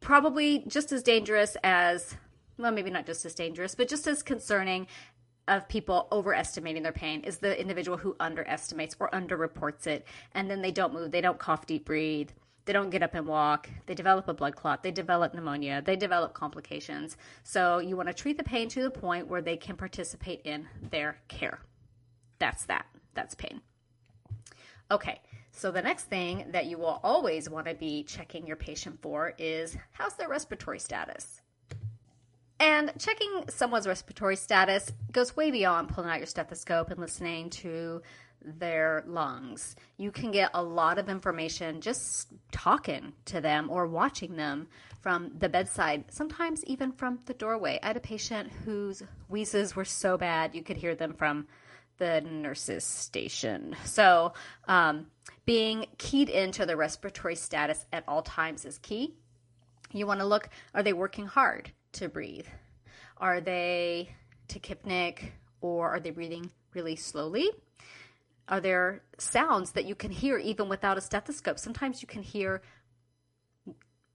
Probably 0.00 0.64
just 0.68 0.92
as 0.92 1.02
dangerous 1.02 1.56
as 1.62 2.16
well, 2.58 2.72
maybe 2.72 2.90
not 2.90 3.06
just 3.06 3.24
as 3.24 3.34
dangerous, 3.34 3.74
but 3.74 3.88
just 3.88 4.06
as 4.06 4.22
concerning 4.22 4.86
of 5.48 5.68
people 5.68 6.08
overestimating 6.12 6.82
their 6.82 6.92
pain 6.92 7.20
is 7.22 7.38
the 7.38 7.60
individual 7.60 7.98
who 7.98 8.16
underestimates 8.20 8.96
or 9.00 9.10
underreports 9.10 9.86
it. 9.86 10.06
And 10.32 10.50
then 10.50 10.62
they 10.62 10.70
don't 10.70 10.94
move 10.94 11.10
they 11.10 11.20
don't 11.20 11.38
cough 11.38 11.66
deep 11.66 11.84
breathe 11.84 12.30
they 12.64 12.72
don't 12.72 12.90
get 12.90 13.02
up 13.02 13.14
and 13.14 13.26
walk 13.26 13.68
they 13.86 13.94
develop 13.94 14.28
a 14.28 14.34
blood 14.34 14.54
clot 14.54 14.84
they 14.84 14.92
develop 14.92 15.34
pneumonia 15.34 15.82
they 15.84 15.96
develop 15.96 16.32
complications. 16.32 17.16
So 17.42 17.78
you 17.78 17.96
want 17.96 18.08
to 18.08 18.14
treat 18.14 18.38
the 18.38 18.44
pain 18.44 18.68
to 18.68 18.82
the 18.82 18.90
point 18.90 19.28
where 19.28 19.42
they 19.42 19.56
can 19.56 19.76
participate 19.76 20.42
in 20.44 20.68
their 20.90 21.18
care. 21.28 21.60
That's 22.38 22.64
that 22.66 22.86
that's 23.14 23.34
pain. 23.34 23.60
Okay 24.90 25.20
so 25.50 25.70
the 25.70 25.82
next 25.82 26.04
thing 26.04 26.46
that 26.50 26.66
you 26.66 26.78
will 26.78 27.00
always 27.02 27.50
want 27.50 27.66
to 27.66 27.74
be 27.74 28.04
checking 28.04 28.46
your 28.46 28.56
patient 28.56 29.00
for 29.02 29.34
is 29.38 29.76
how's 29.92 30.14
their 30.14 30.28
respiratory 30.28 30.78
status 30.78 31.42
and 32.62 32.92
checking 32.96 33.42
someone's 33.48 33.88
respiratory 33.88 34.36
status 34.36 34.92
goes 35.10 35.34
way 35.34 35.50
beyond 35.50 35.88
pulling 35.88 36.08
out 36.08 36.18
your 36.18 36.26
stethoscope 36.26 36.90
and 36.90 37.00
listening 37.00 37.50
to 37.50 38.00
their 38.40 39.02
lungs. 39.04 39.74
You 39.96 40.12
can 40.12 40.30
get 40.30 40.52
a 40.54 40.62
lot 40.62 40.96
of 40.96 41.08
information 41.08 41.80
just 41.80 42.28
talking 42.52 43.14
to 43.24 43.40
them 43.40 43.68
or 43.68 43.88
watching 43.88 44.36
them 44.36 44.68
from 45.00 45.32
the 45.36 45.48
bedside, 45.48 46.04
sometimes 46.08 46.64
even 46.64 46.92
from 46.92 47.18
the 47.26 47.34
doorway. 47.34 47.80
I 47.82 47.88
had 47.88 47.96
a 47.96 48.00
patient 48.00 48.52
whose 48.64 49.02
wheezes 49.28 49.74
were 49.74 49.84
so 49.84 50.16
bad 50.16 50.54
you 50.54 50.62
could 50.62 50.76
hear 50.76 50.94
them 50.94 51.14
from 51.14 51.48
the 51.98 52.20
nurse's 52.20 52.84
station. 52.84 53.74
So, 53.84 54.34
um, 54.68 55.06
being 55.46 55.86
keyed 55.98 56.28
into 56.28 56.64
the 56.64 56.76
respiratory 56.76 57.34
status 57.34 57.86
at 57.92 58.04
all 58.06 58.22
times 58.22 58.64
is 58.64 58.78
key. 58.78 59.16
You 59.90 60.06
want 60.06 60.20
to 60.20 60.26
look 60.26 60.48
are 60.74 60.84
they 60.84 60.92
working 60.92 61.26
hard? 61.26 61.72
To 61.92 62.08
breathe? 62.08 62.46
Are 63.18 63.40
they 63.40 64.14
tachypneic 64.48 65.30
or 65.60 65.90
are 65.90 66.00
they 66.00 66.10
breathing 66.10 66.50
really 66.74 66.96
slowly? 66.96 67.50
Are 68.48 68.60
there 68.60 69.02
sounds 69.18 69.72
that 69.72 69.84
you 69.84 69.94
can 69.94 70.10
hear 70.10 70.38
even 70.38 70.68
without 70.68 70.98
a 70.98 71.00
stethoscope? 71.00 71.58
Sometimes 71.58 72.02
you 72.02 72.08
can 72.08 72.22
hear. 72.22 72.62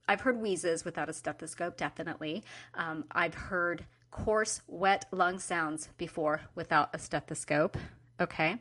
I've 0.06 0.20
heard 0.20 0.40
wheezes 0.40 0.84
without 0.84 1.08
a 1.08 1.12
stethoscope, 1.12 1.76
definitely. 1.76 2.42
Um, 2.74 3.04
I've 3.10 3.34
heard 3.34 3.84
coarse, 4.10 4.62
wet 4.66 5.06
lung 5.12 5.38
sounds 5.38 5.88
before 5.98 6.42
without 6.54 6.90
a 6.94 6.98
stethoscope. 6.98 7.76
Okay. 8.20 8.60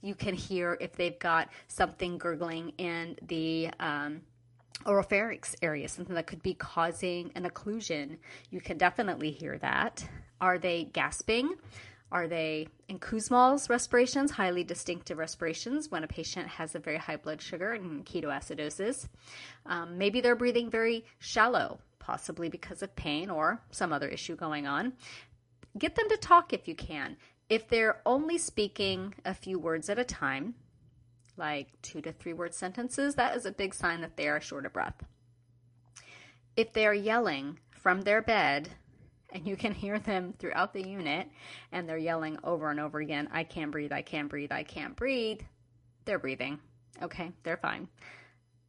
You 0.00 0.14
can 0.14 0.34
hear 0.34 0.76
if 0.80 0.92
they've 0.92 1.18
got 1.18 1.48
something 1.68 2.18
gurgling 2.18 2.70
in 2.78 3.16
the 3.26 3.70
um, 3.80 4.22
oropharynx 4.84 5.54
area, 5.62 5.88
something 5.88 6.14
that 6.14 6.26
could 6.26 6.42
be 6.42 6.54
causing 6.54 7.30
an 7.34 7.44
occlusion. 7.44 8.18
You 8.50 8.60
can 8.60 8.78
definitely 8.78 9.30
hear 9.30 9.58
that. 9.58 10.06
Are 10.40 10.58
they 10.58 10.84
gasping? 10.84 11.56
Are 12.12 12.28
they 12.28 12.68
in 12.88 12.98
Kussmaul's 12.98 13.68
respirations, 13.68 14.30
highly 14.30 14.62
distinctive 14.62 15.18
respirations 15.18 15.90
when 15.90 16.04
a 16.04 16.08
patient 16.08 16.46
has 16.46 16.74
a 16.74 16.78
very 16.78 16.98
high 16.98 17.16
blood 17.16 17.42
sugar 17.42 17.72
and 17.72 18.06
ketoacidosis? 18.06 19.08
Um, 19.64 19.98
maybe 19.98 20.20
they're 20.20 20.36
breathing 20.36 20.70
very 20.70 21.04
shallow, 21.18 21.80
possibly 21.98 22.48
because 22.48 22.82
of 22.82 22.94
pain 22.94 23.28
or 23.28 23.60
some 23.70 23.92
other 23.92 24.08
issue 24.08 24.36
going 24.36 24.66
on. 24.66 24.92
Get 25.76 25.96
them 25.96 26.08
to 26.08 26.16
talk 26.16 26.52
if 26.52 26.68
you 26.68 26.76
can. 26.76 27.16
If 27.48 27.68
they're 27.68 28.00
only 28.06 28.38
speaking 28.38 29.14
a 29.24 29.34
few 29.34 29.58
words 29.58 29.88
at 29.90 29.98
a 29.98 30.04
time, 30.04 30.54
like 31.36 31.68
two 31.82 32.00
to 32.02 32.12
three 32.12 32.32
word 32.32 32.54
sentences, 32.54 33.14
that 33.14 33.36
is 33.36 33.46
a 33.46 33.52
big 33.52 33.74
sign 33.74 34.00
that 34.00 34.16
they 34.16 34.28
are 34.28 34.40
short 34.40 34.66
of 34.66 34.72
breath. 34.72 35.02
If 36.56 36.72
they 36.72 36.86
are 36.86 36.94
yelling 36.94 37.58
from 37.70 38.02
their 38.02 38.22
bed, 38.22 38.70
and 39.30 39.46
you 39.46 39.56
can 39.56 39.72
hear 39.72 39.98
them 39.98 40.34
throughout 40.38 40.72
the 40.72 40.86
unit, 40.86 41.28
and 41.72 41.88
they're 41.88 41.98
yelling 41.98 42.38
over 42.42 42.70
and 42.70 42.80
over 42.80 43.00
again, 43.00 43.28
I 43.32 43.44
can't 43.44 43.70
breathe, 43.70 43.92
I 43.92 44.02
can't 44.02 44.28
breathe, 44.28 44.52
I 44.52 44.62
can't 44.62 44.96
breathe, 44.96 45.40
they're 46.04 46.18
breathing. 46.18 46.58
Okay, 47.02 47.32
they're 47.42 47.58
fine. 47.58 47.88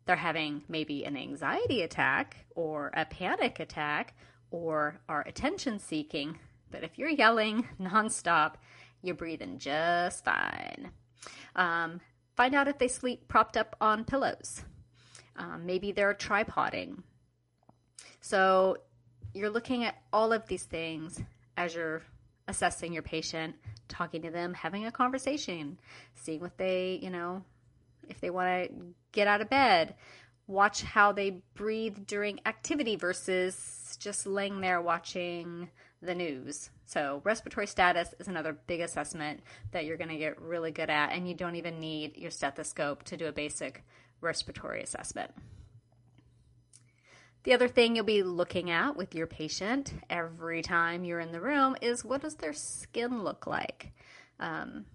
They're 0.05 0.15
having 0.15 0.63
maybe 0.67 1.05
an 1.05 1.15
anxiety 1.15 1.81
attack 1.81 2.45
or 2.55 2.91
a 2.93 3.05
panic 3.05 3.59
attack 3.59 4.15
or 4.51 4.99
are 5.07 5.21
attention 5.21 5.79
seeking. 5.79 6.39
But 6.71 6.83
if 6.83 6.97
you're 6.97 7.09
yelling 7.09 7.67
nonstop, 7.79 8.55
you're 9.01 9.15
breathing 9.15 9.59
just 9.59 10.25
fine. 10.25 10.91
Um, 11.55 12.01
Find 12.37 12.53
out 12.53 12.67
if 12.67 12.77
they 12.77 12.87
sleep 12.87 13.27
propped 13.27 13.57
up 13.57 13.75
on 13.81 14.05
pillows. 14.05 14.63
Um, 15.35 15.65
maybe 15.65 15.91
they're 15.91 16.13
tripoding. 16.13 17.01
So 18.21 18.77
you're 19.33 19.49
looking 19.49 19.83
at 19.83 19.95
all 20.13 20.31
of 20.31 20.47
these 20.47 20.63
things 20.63 21.19
as 21.57 21.73
you're 21.73 22.03
assessing 22.47 22.93
your 22.93 23.01
patient, 23.01 23.55
talking 23.87 24.21
to 24.21 24.29
them, 24.29 24.53
having 24.53 24.85
a 24.85 24.91
conversation, 24.91 25.79
seeing 26.15 26.39
what 26.39 26.57
they, 26.57 26.99
you 27.01 27.09
know, 27.09 27.43
if 28.07 28.21
they 28.21 28.29
want 28.29 28.69
to 28.69 28.75
get 29.11 29.27
out 29.27 29.41
of 29.41 29.49
bed, 29.49 29.95
watch 30.45 30.83
how 30.83 31.11
they 31.11 31.41
breathe 31.55 32.05
during 32.05 32.39
activity 32.45 32.95
versus 32.95 33.97
just 33.99 34.27
laying 34.27 34.61
there 34.61 34.81
watching 34.81 35.69
the 36.01 36.13
news. 36.15 36.69
So, 36.87 37.19
respiratory 37.25 37.67
status 37.67 38.15
is 38.17 38.29
another 38.29 38.53
big 38.65 38.79
assessment 38.79 39.41
that 39.71 39.83
you're 39.83 39.97
going 39.97 40.09
to 40.09 40.17
get 40.17 40.41
really 40.41 40.71
good 40.71 40.89
at, 40.89 41.11
and 41.11 41.27
you 41.27 41.35
don't 41.35 41.57
even 41.57 41.81
need 41.81 42.15
your 42.15 42.31
stethoscope 42.31 43.03
to 43.03 43.17
do 43.17 43.27
a 43.27 43.33
basic 43.33 43.83
respiratory 44.21 44.81
assessment. 44.81 45.31
The 47.43 47.53
other 47.53 47.67
thing 47.67 47.97
you'll 47.97 48.05
be 48.05 48.23
looking 48.23 48.71
at 48.71 48.95
with 48.95 49.13
your 49.13 49.27
patient 49.27 49.95
every 50.09 50.61
time 50.61 51.03
you're 51.03 51.19
in 51.19 51.33
the 51.33 51.41
room 51.41 51.75
is 51.81 52.05
what 52.05 52.21
does 52.21 52.35
their 52.35 52.53
skin 52.53 53.21
look 53.21 53.45
like? 53.45 53.91
Um, 54.39 54.85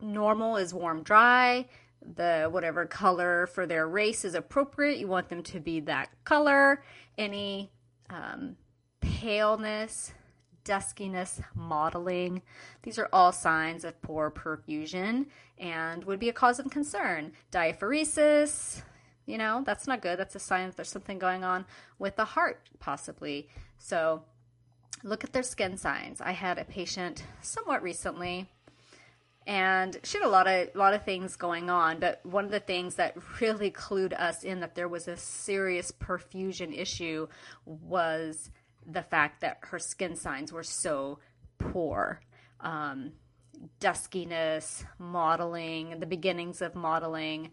normal 0.00 0.56
is 0.56 0.72
warm, 0.72 1.02
dry. 1.02 1.66
The 2.00 2.48
whatever 2.48 2.86
color 2.86 3.48
for 3.48 3.66
their 3.66 3.88
race 3.88 4.24
is 4.24 4.36
appropriate. 4.36 4.98
You 4.98 5.08
want 5.08 5.30
them 5.30 5.42
to 5.44 5.58
be 5.58 5.80
that 5.80 6.10
color. 6.24 6.84
Any 7.18 7.72
um, 8.08 8.54
paleness, 9.00 10.12
duskiness, 10.64 11.40
mottling. 11.54 12.42
These 12.82 12.98
are 12.98 13.08
all 13.12 13.32
signs 13.32 13.84
of 13.84 14.00
poor 14.02 14.30
perfusion 14.30 15.26
and 15.58 16.04
would 16.04 16.18
be 16.18 16.28
a 16.28 16.32
cause 16.32 16.58
of 16.58 16.70
concern. 16.70 17.32
Diaphoresis, 17.52 18.82
you 19.26 19.38
know, 19.38 19.62
that's 19.64 19.86
not 19.86 20.02
good. 20.02 20.18
That's 20.18 20.34
a 20.34 20.40
sign 20.40 20.66
that 20.66 20.76
there's 20.76 20.88
something 20.88 21.18
going 21.18 21.44
on 21.44 21.64
with 21.98 22.16
the 22.16 22.24
heart, 22.24 22.68
possibly. 22.80 23.48
So 23.78 24.22
look 25.02 25.24
at 25.24 25.32
their 25.32 25.42
skin 25.42 25.76
signs. 25.76 26.20
I 26.20 26.32
had 26.32 26.58
a 26.58 26.64
patient 26.64 27.24
somewhat 27.42 27.82
recently, 27.82 28.48
and 29.46 29.98
she 30.02 30.18
had 30.18 30.26
a 30.26 30.30
lot 30.30 30.46
of 30.46 30.68
a 30.74 30.78
lot 30.78 30.94
of 30.94 31.04
things 31.04 31.36
going 31.36 31.70
on. 31.70 32.00
But 32.00 32.20
one 32.24 32.44
of 32.44 32.50
the 32.50 32.60
things 32.60 32.96
that 32.96 33.16
really 33.40 33.70
clued 33.70 34.12
us 34.18 34.42
in 34.42 34.60
that 34.60 34.74
there 34.74 34.88
was 34.88 35.08
a 35.08 35.16
serious 35.16 35.92
perfusion 35.92 36.76
issue 36.76 37.28
was 37.64 38.50
the 38.86 39.02
fact 39.02 39.40
that 39.40 39.58
her 39.62 39.78
skin 39.78 40.16
signs 40.16 40.52
were 40.52 40.62
so 40.62 41.18
poor. 41.58 42.20
Um, 42.60 43.12
duskiness, 43.80 44.84
mottling, 44.98 45.98
the 46.00 46.06
beginnings 46.06 46.60
of 46.60 46.74
mottling, 46.74 47.50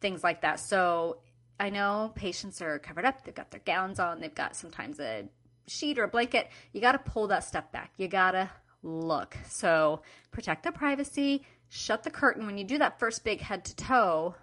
things 0.00 0.22
like 0.22 0.42
that. 0.42 0.60
So 0.60 1.18
I 1.58 1.70
know 1.70 2.12
patients 2.14 2.62
are 2.62 2.78
covered 2.78 3.04
up, 3.04 3.24
they've 3.24 3.34
got 3.34 3.50
their 3.50 3.60
gowns 3.64 3.98
on, 3.98 4.20
they've 4.20 4.34
got 4.34 4.56
sometimes 4.56 5.00
a 5.00 5.28
sheet 5.66 5.98
or 5.98 6.04
a 6.04 6.08
blanket. 6.08 6.48
You 6.72 6.80
got 6.80 6.92
to 6.92 6.98
pull 6.98 7.28
that 7.28 7.44
stuff 7.44 7.70
back. 7.72 7.92
You 7.96 8.08
got 8.08 8.32
to 8.32 8.50
look. 8.82 9.36
So 9.48 10.02
protect 10.30 10.64
the 10.64 10.72
privacy, 10.72 11.44
shut 11.68 12.02
the 12.02 12.10
curtain. 12.10 12.46
When 12.46 12.58
you 12.58 12.64
do 12.64 12.78
that 12.78 12.98
first 12.98 13.24
big 13.24 13.40
head 13.40 13.64
to 13.66 13.76
toe, 13.76 14.34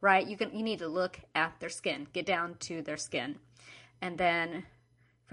right, 0.00 0.26
you 0.26 0.36
can 0.36 0.54
you 0.56 0.62
need 0.62 0.80
to 0.80 0.88
look 0.88 1.18
at 1.34 1.58
their 1.60 1.68
skin, 1.68 2.06
get 2.12 2.26
down 2.26 2.56
to 2.60 2.82
their 2.82 2.96
skin. 2.96 3.36
And 4.02 4.18
then 4.18 4.64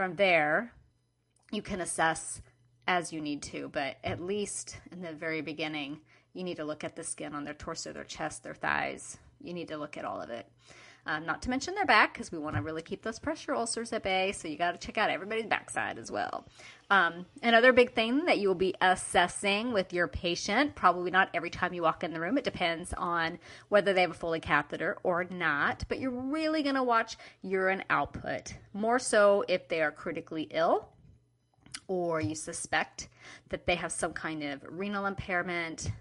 from 0.02 0.16
there, 0.16 0.74
you 1.52 1.62
can 1.62 1.80
assess 1.80 2.42
as 2.88 3.14
you 3.14 3.22
need 3.22 3.40
to, 3.40 3.70
but 3.72 3.98
at 4.04 4.20
least 4.20 4.78
in 4.92 5.00
the 5.04 5.14
very 5.14 5.42
beginning, 5.42 6.00
you 6.34 6.44
need 6.44 6.58
to 6.58 6.66
look 6.66 6.84
at 6.84 6.96
the 6.96 7.04
skin 7.04 7.36
on 7.36 7.44
their 7.44 7.54
torso, 7.54 7.94
their 7.94 8.04
chest, 8.04 8.42
their 8.42 8.56
thighs. 8.56 9.20
You 9.40 9.54
need 9.54 9.68
to 9.68 9.78
look 9.78 9.98
at 9.98 10.04
all 10.04 10.20
of 10.20 10.32
it. 10.32 10.48
Um, 11.08 11.26
not 11.26 11.42
to 11.42 11.50
mention 11.50 11.74
their 11.74 11.86
back, 11.86 12.14
because 12.14 12.32
we 12.32 12.38
want 12.38 12.56
to 12.56 12.62
really 12.62 12.84
keep 12.84 13.02
those 13.02 13.18
pressure 13.18 13.56
ulcers 13.56 13.92
at 13.92 14.04
bay. 14.04 14.32
So 14.34 14.48
you 14.48 14.56
got 14.56 14.80
to 14.80 14.86
check 14.86 15.00
out 15.00 15.10
everybody's 15.10 15.48
backside 15.48 15.98
as 15.98 16.12
well. 16.12 16.46
Um, 16.92 17.26
another 17.42 17.74
big 17.74 17.94
thing 17.94 18.26
that 18.26 18.38
you 18.38 18.48
will 18.50 18.56
be 18.56 18.76
assessing 18.82 19.74
with 19.74 19.94
your 19.94 20.08
patient, 20.08 20.76
probably 20.76 21.10
not 21.10 21.30
every 21.34 21.50
time 21.50 21.74
you 21.74 21.82
walk 21.82 22.04
in 22.04 22.14
the 22.14 22.20
room. 22.20 22.38
It 22.38 22.44
depends 22.44 22.94
on 22.94 23.40
whether 23.70 23.94
they 23.94 24.02
have 24.02 24.12
a 24.12 24.14
Foley 24.14 24.42
catheter 24.42 24.98
or 25.02 25.24
not. 25.24 25.86
But 25.88 26.00
you're 26.00 26.12
really 26.12 26.62
going 26.62 26.76
to 26.76 26.84
watch 26.84 27.18
urine 27.42 27.84
output 27.90 28.54
more 28.74 29.00
so 29.00 29.44
if 29.48 29.68
they 29.70 29.82
are 29.82 29.92
critically 29.92 30.50
ill 30.52 30.90
or 31.88 32.22
you 32.22 32.36
suspect 32.36 33.10
that 33.50 33.66
they 33.66 33.76
have 33.76 33.92
some 33.92 34.14
kind 34.14 34.44
of 34.44 34.64
renal 34.70 35.08
impairment, 35.08 35.92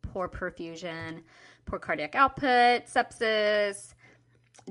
poor 0.00 0.28
perfusion, 0.28 1.20
poor 1.66 1.78
cardiac 1.78 2.14
output, 2.14 2.86
sepsis, 2.86 3.94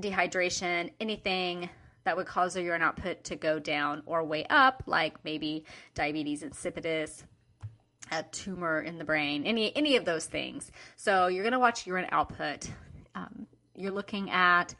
dehydration, 0.00 0.90
anything 1.00 1.68
that 2.04 2.16
would 2.16 2.26
cause 2.26 2.54
their 2.54 2.62
urine 2.62 2.82
output 2.82 3.24
to 3.24 3.36
go 3.36 3.58
down 3.58 4.02
or 4.06 4.24
way 4.24 4.44
up, 4.48 4.82
like 4.86 5.24
maybe 5.24 5.64
diabetes 5.94 6.42
insipidus, 6.42 7.24
a 8.12 8.22
tumor 8.24 8.80
in 8.80 8.98
the 8.98 9.04
brain, 9.04 9.44
any 9.44 9.76
any 9.76 9.96
of 9.96 10.04
those 10.04 10.26
things. 10.26 10.70
So 10.94 11.26
you're 11.26 11.42
going 11.42 11.52
to 11.52 11.58
watch 11.58 11.86
urine 11.86 12.06
output. 12.12 12.70
Um, 13.14 13.46
you're 13.74 13.92
looking 13.92 14.30
at 14.30 14.74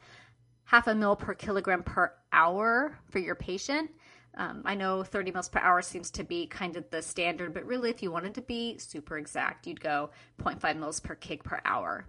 half 0.63 0.87
a 0.87 0.95
mil 0.95 1.15
per 1.15 1.33
kilogram 1.33 1.83
per 1.83 2.13
hour 2.31 2.97
for 3.09 3.19
your 3.19 3.35
patient. 3.35 3.91
Um, 4.37 4.61
I 4.65 4.75
know 4.75 5.03
30 5.03 5.31
mils 5.31 5.49
per 5.49 5.59
hour 5.59 5.81
seems 5.81 6.11
to 6.11 6.23
be 6.23 6.45
kind 6.45 6.77
of 6.77 6.87
the 6.91 7.01
standard, 7.01 7.53
but 7.53 7.65
really, 7.65 7.89
if 7.89 8.03
you 8.03 8.11
wanted 8.11 8.35
to 8.35 8.41
be 8.41 8.77
super 8.77 9.17
exact, 9.17 9.65
you'd 9.65 9.81
go 9.81 10.11
0.5 10.41 10.77
mils 10.77 10.99
per 10.99 11.15
kg 11.15 11.43
per 11.43 11.59
hour 11.65 12.05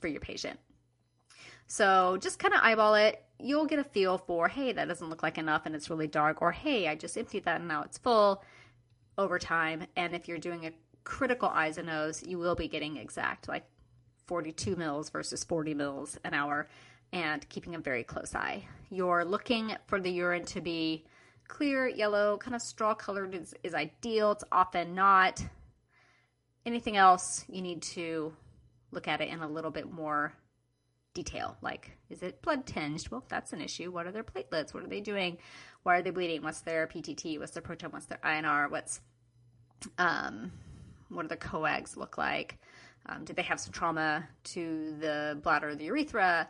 for 0.00 0.08
your 0.08 0.20
patient. 0.20 0.58
So 1.68 2.16
just 2.20 2.38
kind 2.38 2.54
of 2.54 2.60
eyeball 2.62 2.94
it. 2.94 3.22
You'll 3.38 3.66
get 3.66 3.78
a 3.78 3.84
feel 3.84 4.18
for, 4.18 4.48
hey, 4.48 4.72
that 4.72 4.88
doesn't 4.88 5.08
look 5.08 5.22
like 5.22 5.38
enough 5.38 5.62
and 5.64 5.76
it's 5.76 5.90
really 5.90 6.08
dark, 6.08 6.42
or 6.42 6.50
hey, 6.50 6.88
I 6.88 6.96
just 6.96 7.16
emptied 7.16 7.44
that 7.44 7.60
and 7.60 7.68
now 7.68 7.82
it's 7.82 7.98
full 7.98 8.42
over 9.16 9.38
time. 9.38 9.86
And 9.94 10.14
if 10.14 10.26
you're 10.26 10.38
doing 10.38 10.66
a 10.66 10.72
critical 11.04 11.48
I's 11.48 11.78
and 11.78 11.88
O's, 11.90 12.24
you 12.26 12.38
will 12.38 12.56
be 12.56 12.68
getting 12.68 12.96
exact, 12.96 13.48
like 13.48 13.64
42 14.26 14.76
mils 14.76 15.10
versus 15.10 15.44
40 15.44 15.74
mils 15.74 16.18
an 16.24 16.34
hour, 16.34 16.68
and 17.12 17.48
keeping 17.48 17.74
a 17.74 17.78
very 17.78 18.02
close 18.02 18.34
eye. 18.34 18.64
You're 18.90 19.24
looking 19.24 19.76
for 19.86 20.00
the 20.00 20.10
urine 20.10 20.44
to 20.46 20.60
be 20.60 21.04
clear, 21.46 21.86
yellow, 21.86 22.38
kind 22.38 22.56
of 22.56 22.62
straw 22.62 22.94
colored 22.94 23.34
is, 23.34 23.54
is 23.62 23.74
ideal. 23.74 24.32
It's 24.32 24.44
often 24.50 24.94
not. 24.94 25.42
Anything 26.66 26.96
else, 26.96 27.44
you 27.48 27.62
need 27.62 27.82
to 27.82 28.32
look 28.90 29.06
at 29.06 29.20
it 29.20 29.28
in 29.28 29.40
a 29.40 29.48
little 29.48 29.70
bit 29.70 29.90
more 29.90 30.32
detail. 31.24 31.56
Like, 31.62 31.90
is 32.10 32.22
it 32.22 32.42
blood 32.42 32.66
tinged? 32.66 33.08
Well, 33.10 33.24
that's 33.28 33.52
an 33.52 33.60
issue. 33.60 33.90
What 33.90 34.06
are 34.06 34.12
their 34.12 34.24
platelets? 34.24 34.72
What 34.72 34.84
are 34.84 34.88
they 34.88 35.00
doing? 35.00 35.38
Why 35.82 35.96
are 35.96 36.02
they 36.02 36.10
bleeding? 36.10 36.42
What's 36.42 36.60
their 36.60 36.86
PTT? 36.86 37.38
What's 37.38 37.52
their 37.52 37.62
protime? 37.62 37.90
What's 37.90 38.06
their 38.06 38.20
INR? 38.24 38.70
What's 38.70 39.00
um, 39.98 40.52
what 41.08 41.22
do 41.22 41.28
the 41.28 41.36
coags 41.36 41.96
look 41.96 42.18
like? 42.18 42.58
Um, 43.06 43.24
did 43.24 43.36
they 43.36 43.42
have 43.42 43.58
some 43.60 43.72
trauma 43.72 44.28
to 44.54 44.94
the 45.00 45.38
bladder 45.42 45.70
or 45.70 45.74
the 45.74 45.84
urethra? 45.86 46.48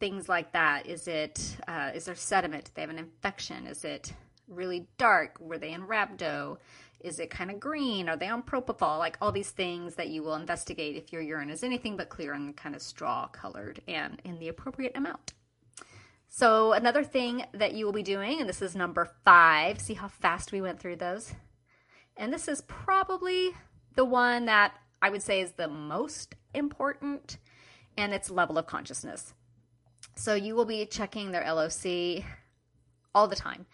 things 0.00 0.28
like 0.28 0.52
that? 0.52 0.86
Is 0.86 1.08
it 1.08 1.56
uh, 1.66 1.90
is 1.94 2.04
there 2.04 2.14
sediment? 2.14 2.66
Do 2.66 2.70
they 2.74 2.82
have 2.82 2.90
an 2.90 2.98
infection? 2.98 3.66
Is 3.66 3.84
it 3.84 4.12
really 4.46 4.86
dark? 4.96 5.38
Were 5.40 5.58
they 5.58 5.72
in 5.72 5.82
rhabdo? 5.82 6.58
Is 7.00 7.20
it 7.20 7.30
kind 7.30 7.50
of 7.50 7.60
green? 7.60 8.08
Are 8.08 8.16
they 8.16 8.28
on 8.28 8.42
propofol? 8.42 8.98
Like 8.98 9.16
all 9.20 9.30
these 9.30 9.50
things 9.50 9.94
that 9.94 10.08
you 10.08 10.22
will 10.22 10.34
investigate 10.34 10.96
if 10.96 11.12
your 11.12 11.22
urine 11.22 11.50
is 11.50 11.62
anything 11.62 11.96
but 11.96 12.08
clear 12.08 12.32
and 12.32 12.56
kind 12.56 12.74
of 12.74 12.82
straw 12.82 13.28
colored 13.28 13.80
and 13.86 14.20
in 14.24 14.38
the 14.38 14.48
appropriate 14.48 14.96
amount. 14.96 15.34
So, 16.28 16.72
another 16.72 17.04
thing 17.04 17.44
that 17.54 17.72
you 17.72 17.86
will 17.86 17.92
be 17.92 18.02
doing, 18.02 18.40
and 18.40 18.48
this 18.48 18.60
is 18.60 18.76
number 18.76 19.08
five, 19.24 19.80
see 19.80 19.94
how 19.94 20.08
fast 20.08 20.52
we 20.52 20.60
went 20.60 20.78
through 20.78 20.96
those. 20.96 21.32
And 22.16 22.32
this 22.32 22.48
is 22.48 22.60
probably 22.62 23.52
the 23.94 24.04
one 24.04 24.44
that 24.46 24.74
I 25.00 25.10
would 25.10 25.22
say 25.22 25.40
is 25.40 25.52
the 25.52 25.68
most 25.68 26.34
important, 26.52 27.38
and 27.96 28.12
it's 28.12 28.30
level 28.30 28.58
of 28.58 28.66
consciousness. 28.66 29.32
So 30.16 30.34
you 30.34 30.54
will 30.54 30.64
be 30.64 30.84
checking 30.84 31.30
their 31.30 31.44
LOC 31.44 32.24
all 33.14 33.28
the 33.28 33.36
time. 33.36 33.66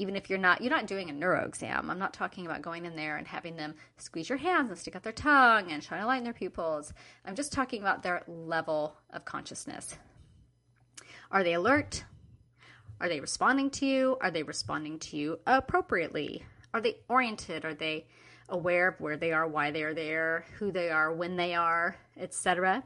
Even 0.00 0.16
if 0.16 0.30
you're 0.30 0.38
not 0.38 0.62
you're 0.62 0.70
not 0.70 0.86
doing 0.86 1.10
a 1.10 1.12
neuro 1.12 1.44
exam. 1.44 1.90
I'm 1.90 1.98
not 1.98 2.14
talking 2.14 2.46
about 2.46 2.62
going 2.62 2.86
in 2.86 2.96
there 2.96 3.18
and 3.18 3.26
having 3.26 3.56
them 3.56 3.74
squeeze 3.98 4.30
your 4.30 4.38
hands 4.38 4.70
and 4.70 4.78
stick 4.78 4.96
out 4.96 5.02
their 5.02 5.12
tongue 5.12 5.70
and 5.70 5.84
shine 5.84 6.00
a 6.00 6.06
light 6.06 6.18
in 6.18 6.24
their 6.24 6.32
pupils. 6.32 6.94
I'm 7.26 7.34
just 7.34 7.52
talking 7.52 7.82
about 7.82 8.02
their 8.02 8.22
level 8.26 8.96
of 9.10 9.26
consciousness. 9.26 9.98
Are 11.30 11.44
they 11.44 11.52
alert? 11.52 12.04
Are 12.98 13.08
they 13.10 13.20
responding 13.20 13.68
to 13.70 13.86
you? 13.86 14.16
Are 14.22 14.30
they 14.30 14.42
responding 14.42 14.98
to 15.00 15.18
you 15.18 15.38
appropriately? 15.46 16.44
Are 16.72 16.80
they 16.80 16.96
oriented? 17.08 17.66
Are 17.66 17.74
they 17.74 18.06
aware 18.48 18.88
of 18.88 19.00
where 19.00 19.16
they 19.16 19.32
are, 19.32 19.46
why 19.46 19.70
they 19.70 19.82
are 19.82 19.94
there, 19.94 20.46
who 20.58 20.72
they 20.72 20.90
are, 20.90 21.12
when 21.12 21.36
they 21.36 21.54
are, 21.54 21.96
etc. 22.16 22.82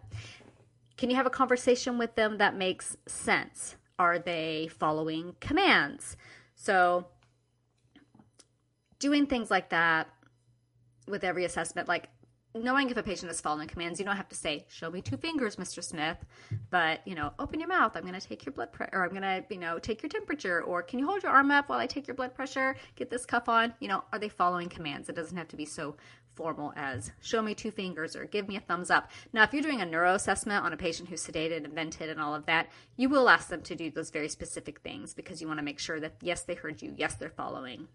Can 0.96 1.11
you 1.11 1.16
have 1.16 1.27
a 1.27 1.31
conversation 1.31 1.98
with 1.98 2.14
them 2.14 2.38
that 2.38 2.57
makes 2.57 2.96
sense? 3.07 3.77
Are 3.98 4.18
they 4.18 4.68
following 4.79 5.37
commands? 5.40 6.16
So, 6.64 7.07
doing 8.98 9.27
things 9.27 9.50
like 9.50 9.68
that 9.68 10.09
with 11.07 11.22
every 11.22 11.44
assessment, 11.44 11.88
like 11.88 12.09
knowing 12.55 12.88
if 12.88 12.96
a 12.96 13.03
patient 13.03 13.31
is 13.31 13.38
following 13.38 13.68
commands, 13.68 13.98
you 13.98 14.07
don't 14.07 14.16
have 14.16 14.31
to 14.31 14.35
say, 14.35 14.64
"Show 14.70 14.90
me 14.90 15.03
two 15.03 15.18
fingers, 15.18 15.57
Mr. 15.57 15.85
Smith," 15.85 16.16
but 16.70 17.07
you 17.07 17.14
know, 17.14 17.35
open 17.38 17.61
your 17.61 17.68
mouth. 17.68 17.94
I'm 17.94 18.07
going 18.07 18.18
to 18.18 18.27
take 18.27 18.46
your 18.46 18.55
blood 18.55 18.72
pressure, 18.72 18.94
or 18.94 19.05
I'm 19.05 19.11
going 19.11 19.20
to, 19.20 19.44
you 19.50 19.61
know, 19.61 19.79
take 19.79 20.03
your 20.03 20.09
temperature, 20.09 20.62
or 20.62 20.83
can 20.83 20.98
you 20.98 21.07
hold 21.07 21.22
your 21.22 21.33
arm 21.33 21.50
up 21.50 21.68
while 21.68 21.79
I 21.79 21.87
take 21.87 22.07
your 22.07 22.14
blood 22.14 22.35
pressure? 22.35 22.77
Get 22.96 23.11
this 23.11 23.27
cuff 23.27 23.46
on. 23.46 23.74
You 23.81 23.88
know, 23.88 24.05
are 24.11 24.18
they 24.18 24.31
following 24.31 24.70
commands? 24.70 25.11
It 25.11 25.16
doesn't 25.16 25.37
have 25.37 25.48
to 25.48 25.57
be 25.57 25.66
so 25.66 25.96
formal 26.35 26.73
as 26.77 27.12
show 27.20 27.42
me 27.42 27.55
two 27.55 27.70
fingers 27.70 28.16
or 28.16 28.25
give 28.25 28.49
me 28.49 28.57
a 28.57 28.61
thumbs 28.61 28.90
up. 28.90 29.11
Now, 29.33 29.42
if 29.42 29.53
you're 29.53 29.62
doing 29.62 29.81
a 29.81 29.87
neuro 29.87 30.14
assessment 30.14 30.64
on 30.64 30.73
a 30.73 30.77
patient 30.77 31.09
who's 31.09 31.27
sedated 31.27 31.64
and 31.64 31.73
vented 31.73 32.11
and 32.11 32.20
all 32.20 32.35
of 32.35 32.47
that, 32.47 32.68
you 32.97 33.09
will 33.09 33.29
ask 33.29 33.49
them 33.49 33.62
to 33.62 33.75
do 33.75 33.90
those 33.90 34.11
very 34.11 34.29
specific 34.29 34.81
things 34.81 35.14
because 35.14 35.40
you 35.40 35.47
want 35.47 35.59
to 35.59 35.64
make 35.64 35.79
sure 35.79 36.01
that 36.01 36.14
yes, 36.20 36.42
they 36.42 36.55
heard 36.55 36.83
you, 36.83 36.94
yes, 36.97 37.14
they're 37.14 37.31
following. 37.31 37.88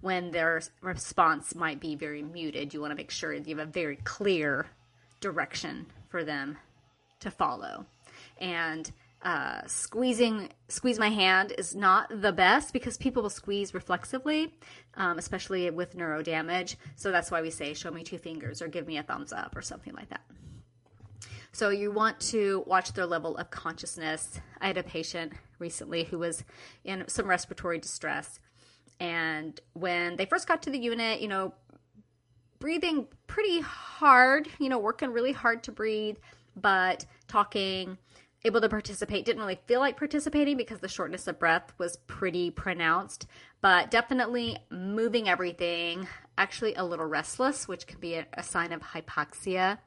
When 0.00 0.30
their 0.30 0.62
response 0.80 1.54
might 1.54 1.80
be 1.80 1.94
very 1.94 2.22
muted, 2.22 2.74
you 2.74 2.80
want 2.80 2.90
to 2.90 2.96
make 2.96 3.10
sure 3.10 3.32
you 3.32 3.56
have 3.56 3.68
a 3.68 3.70
very 3.70 3.96
clear 3.96 4.66
direction 5.20 5.86
for 6.08 6.24
them 6.24 6.58
to 7.20 7.30
follow. 7.30 7.86
And 8.40 8.90
uh, 9.22 9.60
squeezing 9.66 10.48
squeeze 10.68 10.98
my 10.98 11.08
hand 11.08 11.52
is 11.56 11.76
not 11.76 12.08
the 12.22 12.32
best 12.32 12.72
because 12.72 12.96
people 12.96 13.22
will 13.22 13.30
squeeze 13.30 13.72
reflexively, 13.72 14.54
um, 14.94 15.18
especially 15.18 15.70
with 15.70 15.94
neuro 15.94 16.22
damage. 16.22 16.76
So 16.96 17.12
that's 17.12 17.30
why 17.30 17.40
we 17.40 17.50
say, 17.50 17.72
"Show 17.74 17.92
me 17.92 18.02
two 18.02 18.18
fingers" 18.18 18.60
or 18.60 18.68
"Give 18.68 18.86
me 18.86 18.98
a 18.98 19.02
thumbs 19.02 19.32
up" 19.32 19.54
or 19.54 19.62
something 19.62 19.94
like 19.94 20.08
that. 20.08 20.22
So 21.52 21.68
you 21.68 21.92
want 21.92 22.18
to 22.20 22.64
watch 22.66 22.94
their 22.94 23.06
level 23.06 23.36
of 23.36 23.50
consciousness. 23.50 24.40
I 24.60 24.68
had 24.68 24.78
a 24.78 24.82
patient 24.82 25.34
recently 25.58 26.04
who 26.04 26.18
was 26.18 26.42
in 26.82 27.04
some 27.06 27.26
respiratory 27.26 27.78
distress, 27.78 28.40
and 28.98 29.60
when 29.74 30.16
they 30.16 30.26
first 30.26 30.48
got 30.48 30.62
to 30.62 30.70
the 30.70 30.78
unit, 30.78 31.20
you 31.20 31.28
know, 31.28 31.54
breathing 32.58 33.06
pretty 33.28 33.60
hard, 33.60 34.48
you 34.58 34.68
know, 34.68 34.78
working 34.78 35.10
really 35.12 35.32
hard 35.32 35.62
to 35.64 35.72
breathe, 35.72 36.16
but 36.56 37.06
talking 37.28 37.98
able 38.44 38.60
to 38.60 38.68
participate. 38.68 39.24
Didn't 39.24 39.42
really 39.42 39.60
feel 39.66 39.80
like 39.80 39.96
participating 39.96 40.56
because 40.56 40.80
the 40.80 40.88
shortness 40.88 41.26
of 41.26 41.38
breath 41.38 41.72
was 41.78 41.96
pretty 42.06 42.50
pronounced, 42.50 43.26
but 43.60 43.90
definitely 43.90 44.58
moving 44.70 45.28
everything, 45.28 46.08
actually 46.36 46.74
a 46.74 46.84
little 46.84 47.06
restless, 47.06 47.68
which 47.68 47.86
can 47.86 48.00
be 48.00 48.14
a, 48.14 48.26
a 48.34 48.42
sign 48.42 48.72
of 48.72 48.82
hypoxia. 48.82 49.78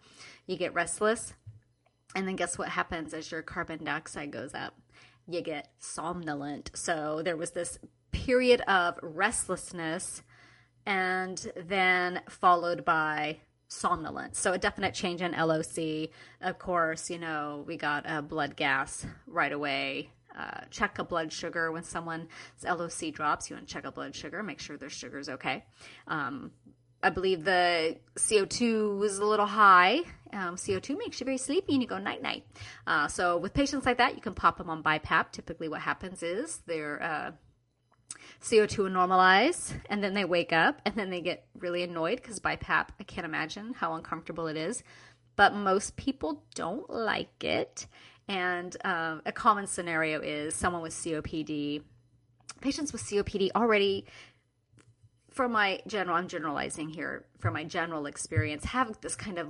You 0.47 0.57
get 0.57 0.73
restless. 0.73 1.33
And 2.15 2.27
then 2.27 2.37
guess 2.37 2.57
what 2.57 2.69
happens 2.69 3.13
as 3.13 3.29
your 3.29 3.41
carbon 3.41 3.83
dioxide 3.83 4.31
goes 4.31 4.53
up? 4.53 4.73
You 5.27 5.41
get 5.41 5.69
somnolent. 5.79 6.71
So 6.75 7.21
there 7.23 7.35
was 7.35 7.51
this 7.51 7.77
period 8.11 8.61
of 8.61 8.97
restlessness 9.01 10.21
and 10.85 11.51
then 11.57 12.21
followed 12.29 12.85
by 12.85 13.39
somnolence. 13.75 14.39
So 14.39 14.53
a 14.53 14.57
definite 14.57 14.93
change 14.93 15.21
in 15.21 15.31
LOC. 15.33 16.09
Of 16.41 16.59
course, 16.59 17.09
you 17.09 17.19
know, 17.19 17.63
we 17.67 17.77
got 17.77 18.05
a 18.07 18.21
blood 18.21 18.55
gas 18.55 19.05
right 19.27 19.51
away. 19.51 20.09
Uh, 20.37 20.61
check 20.69 20.99
a 20.99 21.03
blood 21.03 21.31
sugar 21.31 21.71
when 21.71 21.83
someone's 21.83 22.27
LOC 22.63 23.13
drops. 23.13 23.49
You 23.49 23.55
want 23.55 23.67
to 23.67 23.73
check 23.73 23.85
a 23.85 23.91
blood 23.91 24.15
sugar, 24.15 24.43
make 24.43 24.59
sure 24.59 24.77
their 24.77 24.89
sugar's 24.89 25.29
okay. 25.29 25.63
Um, 26.07 26.51
I 27.01 27.09
believe 27.09 27.45
the 27.45 27.97
CO2 28.15 28.97
was 28.97 29.19
a 29.19 29.25
little 29.25 29.45
high. 29.45 29.99
Um, 30.33 30.55
CO2 30.55 30.97
makes 30.97 31.19
you 31.19 31.25
very 31.25 31.37
sleepy 31.37 31.73
and 31.73 31.81
you 31.81 31.87
go 31.87 31.99
night 31.99 32.21
night. 32.21 32.45
Uh, 32.87 33.07
so 33.07 33.37
with 33.37 33.53
patients 33.53 33.85
like 33.85 33.99
that, 33.99 34.15
you 34.15 34.21
can 34.21 34.33
pop 34.33 34.57
them 34.57 34.69
on 34.69 34.81
BiPAP. 34.81 35.31
Typically, 35.31 35.69
what 35.69 35.81
happens 35.81 36.23
is 36.23 36.57
their 36.65 37.01
uh, 37.01 37.31
CO2 38.45 38.77
will 38.77 38.89
normalize 38.91 39.73
and 39.89 40.03
then 40.03 40.13
they 40.13 40.23
wake 40.23 40.53
up 40.53 40.79
and 40.85 40.93
then 40.93 41.09
they 41.09 41.19
get 41.19 41.47
really 41.57 41.81
annoyed 41.81 42.17
because 42.21 42.39
BiPAP, 42.39 42.89
I 42.99 43.03
can't 43.03 43.25
imagine 43.25 43.73
how 43.73 43.95
uncomfortable 43.95 44.45
it 44.45 44.55
is. 44.55 44.83
But 45.35 45.55
most 45.55 45.95
people 45.95 46.43
don't 46.53 46.87
like 46.87 47.43
it. 47.43 47.87
And 48.27 48.77
uh, 48.85 49.17
a 49.25 49.31
common 49.31 49.65
scenario 49.65 50.21
is 50.21 50.53
someone 50.53 50.83
with 50.83 50.93
COPD. 50.93 51.81
Patients 52.61 52.93
with 52.93 53.01
COPD 53.01 53.49
already 53.55 54.05
from 55.31 55.51
my 55.51 55.81
general, 55.87 56.15
I'm 56.15 56.27
generalizing 56.27 56.89
here, 56.89 57.25
from 57.39 57.55
my 57.55 57.63
general 57.63 58.05
experience, 58.05 58.63
have 58.65 59.01
this 59.01 59.15
kind 59.15 59.39
of 59.39 59.49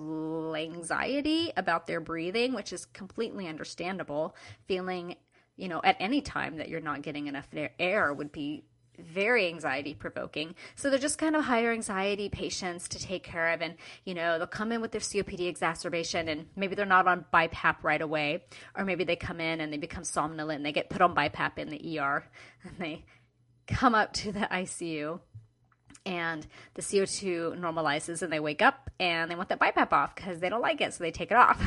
anxiety 0.55 1.51
about 1.57 1.85
their 1.85 1.99
breathing, 1.99 2.53
which 2.53 2.71
is 2.71 2.85
completely 2.85 3.47
understandable. 3.47 4.35
Feeling, 4.67 5.17
you 5.57 5.67
know, 5.67 5.81
at 5.83 5.97
any 5.99 6.21
time 6.21 6.57
that 6.57 6.69
you're 6.69 6.79
not 6.79 7.01
getting 7.03 7.27
enough 7.27 7.47
air 7.77 8.13
would 8.13 8.31
be 8.31 8.63
very 8.99 9.47
anxiety 9.47 9.93
provoking. 9.93 10.55
So 10.75 10.89
they're 10.89 10.99
just 10.99 11.17
kind 11.17 11.35
of 11.35 11.45
higher 11.45 11.71
anxiety 11.71 12.29
patients 12.29 12.87
to 12.89 12.99
take 12.99 13.23
care 13.23 13.53
of. 13.53 13.61
And, 13.61 13.75
you 14.03 14.13
know, 14.13 14.37
they'll 14.37 14.47
come 14.47 14.71
in 14.71 14.81
with 14.81 14.91
their 14.91 15.01
COPD 15.01 15.47
exacerbation 15.47 16.27
and 16.27 16.47
maybe 16.55 16.75
they're 16.75 16.85
not 16.85 17.07
on 17.07 17.25
BiPAP 17.33 17.77
right 17.83 18.01
away. 18.01 18.43
Or 18.75 18.85
maybe 18.85 19.03
they 19.03 19.15
come 19.15 19.39
in 19.39 19.61
and 19.61 19.71
they 19.71 19.77
become 19.77 20.03
somnolent 20.03 20.57
and 20.57 20.65
they 20.65 20.71
get 20.71 20.89
put 20.89 21.01
on 21.01 21.15
BiPAP 21.15 21.57
in 21.57 21.69
the 21.69 21.99
ER 21.99 22.27
and 22.63 22.77
they 22.79 23.05
come 23.67 23.95
up 23.95 24.13
to 24.13 24.31
the 24.31 24.47
ICU 24.51 25.19
and 26.05 26.45
the 26.75 26.81
CO2 26.81 27.59
normalizes 27.59 28.21
and 28.21 28.31
they 28.31 28.39
wake 28.39 28.61
up 28.61 28.91
and 28.99 29.29
they 29.29 29.35
want 29.35 29.49
that 29.49 29.59
BiPAP 29.59 29.91
off 29.91 30.15
because 30.15 30.39
they 30.39 30.49
don't 30.49 30.61
like 30.61 30.81
it, 30.81 30.93
so 30.93 31.03
they 31.03 31.11
take 31.11 31.31
it 31.31 31.37
off. 31.37 31.61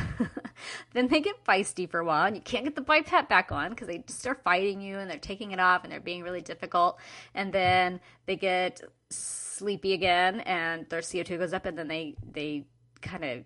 then 0.93 1.07
they 1.07 1.19
get 1.19 1.43
feisty 1.45 1.89
for 1.89 1.99
a 1.99 2.05
while 2.05 2.25
and 2.25 2.35
you 2.35 2.41
can't 2.41 2.63
get 2.63 2.75
the 2.75 2.81
BiPAP 2.81 3.27
back 3.27 3.51
on 3.51 3.71
because 3.71 3.87
they 3.87 3.99
just 3.99 4.19
start 4.19 4.43
fighting 4.43 4.81
you 4.81 4.97
and 4.97 5.09
they're 5.09 5.17
taking 5.17 5.51
it 5.51 5.59
off 5.59 5.83
and 5.83 5.91
they're 5.91 5.99
being 5.99 6.23
really 6.23 6.41
difficult. 6.41 6.97
And 7.35 7.51
then 7.51 7.99
they 8.25 8.37
get 8.37 8.81
sleepy 9.09 9.93
again 9.93 10.39
and 10.41 10.87
their 10.89 11.01
CO2 11.01 11.37
goes 11.37 11.53
up 11.53 11.65
and 11.65 11.77
then 11.77 11.87
they, 11.87 12.15
they 12.31 12.65
kind 13.01 13.25
of 13.25 13.43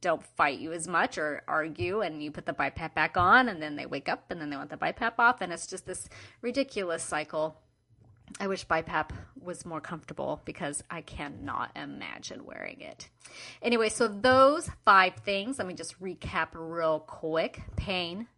don't 0.00 0.24
fight 0.36 0.58
you 0.58 0.72
as 0.72 0.88
much 0.88 1.18
or 1.18 1.42
argue 1.46 2.00
and 2.00 2.22
you 2.22 2.30
put 2.30 2.46
the 2.46 2.52
BiPAP 2.52 2.94
back 2.94 3.16
on 3.16 3.48
and 3.48 3.62
then 3.62 3.76
they 3.76 3.86
wake 3.86 4.08
up 4.08 4.30
and 4.30 4.40
then 4.40 4.50
they 4.50 4.56
want 4.56 4.70
the 4.70 4.76
BiPAP 4.76 5.12
off 5.18 5.40
and 5.40 5.52
it's 5.52 5.66
just 5.66 5.86
this 5.86 6.08
ridiculous 6.40 7.02
cycle 7.02 7.56
I 8.38 8.46
wish 8.46 8.66
BiPAP 8.66 9.10
was 9.40 9.66
more 9.66 9.80
comfortable 9.80 10.40
because 10.44 10.84
I 10.90 11.00
cannot 11.00 11.72
imagine 11.74 12.44
wearing 12.44 12.80
it. 12.80 13.08
Anyway, 13.62 13.88
so 13.88 14.06
those 14.08 14.70
five 14.84 15.14
things, 15.16 15.58
let 15.58 15.66
me 15.66 15.74
just 15.74 16.00
recap 16.00 16.48
real 16.54 17.00
quick 17.00 17.62
pain, 17.76 18.28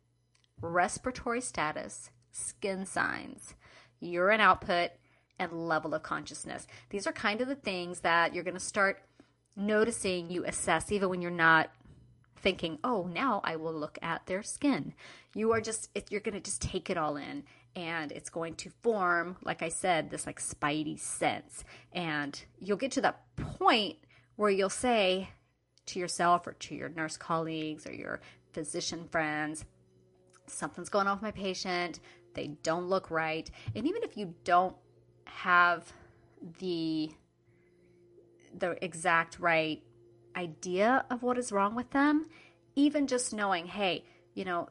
respiratory 0.61 1.41
status, 1.41 2.11
skin 2.31 2.87
signs, 2.87 3.55
urine 4.01 4.41
output, 4.41 4.91
and 5.39 5.53
level 5.53 5.95
of 5.95 6.03
consciousness. 6.03 6.67
These 6.91 7.07
are 7.07 7.13
kind 7.13 7.41
of 7.41 7.49
the 7.49 7.55
things 7.55 8.01
that 8.01 8.35
you're 8.35 8.45
going 8.45 8.55
to 8.55 8.61
start 8.61 9.03
noticing 9.57 10.31
you 10.31 10.45
assess 10.45 10.91
even 10.91 11.09
when 11.09 11.21
you're 11.21 11.31
not 11.31 11.71
thinking, 12.37 12.79
oh, 12.83 13.09
now 13.13 13.41
I 13.45 13.57
will 13.57 13.75
look 13.75 13.99
at 14.03 14.27
their 14.27 14.43
skin. 14.43 14.95
You 15.35 15.53
are 15.53 15.61
just, 15.61 15.91
you're 16.11 16.21
going 16.21 16.35
to 16.35 16.41
just 16.41 16.63
take 16.63 16.91
it 16.91 16.97
all 16.97 17.17
in 17.17 17.45
and 17.75 18.13
it's 18.13 18.31
going 18.31 18.55
to 18.57 18.71
form, 18.83 19.37
like 19.43 19.63
I 19.63 19.69
said, 19.69 20.11
this 20.11 20.27
like 20.27 20.41
spidey 20.41 20.99
sense. 20.99 21.65
And 21.93 22.41
you'll 22.59 22.77
get 22.77 22.93
to 22.93 23.01
that 23.03 23.23
point 23.37 23.97
where 24.37 24.51
you'll 24.51 24.71
say 24.71 25.31
to 25.87 25.99
yourself 25.99 26.47
or 26.47 26.53
to 26.53 26.75
your 26.75 26.89
nurse 26.89 27.17
colleagues 27.17 27.87
or 27.87 27.93
your 27.93 28.21
physician 28.53 29.09
friends, 29.11 29.65
something's 30.47 30.89
going 30.89 31.07
on 31.07 31.17
with 31.17 31.23
my 31.23 31.31
patient. 31.31 32.01
They 32.35 32.49
don't 32.63 32.89
look 32.89 33.11
right. 33.11 33.51
And 33.75 33.87
even 33.87 34.03
if 34.03 34.17
you 34.17 34.35
don't 34.45 34.77
have 35.25 35.93
the 36.59 37.11
the 38.59 38.83
exact 38.85 39.39
right 39.39 39.83
idea 40.37 41.07
of 41.11 41.23
what 41.23 41.39
is 41.39 41.53
wrong 41.53 41.75
with 41.75 41.91
them, 41.91 42.27
even 42.77 43.07
just 43.07 43.33
knowing, 43.33 43.67
hey, 43.67 44.05
you 44.35 44.45
know, 44.45 44.69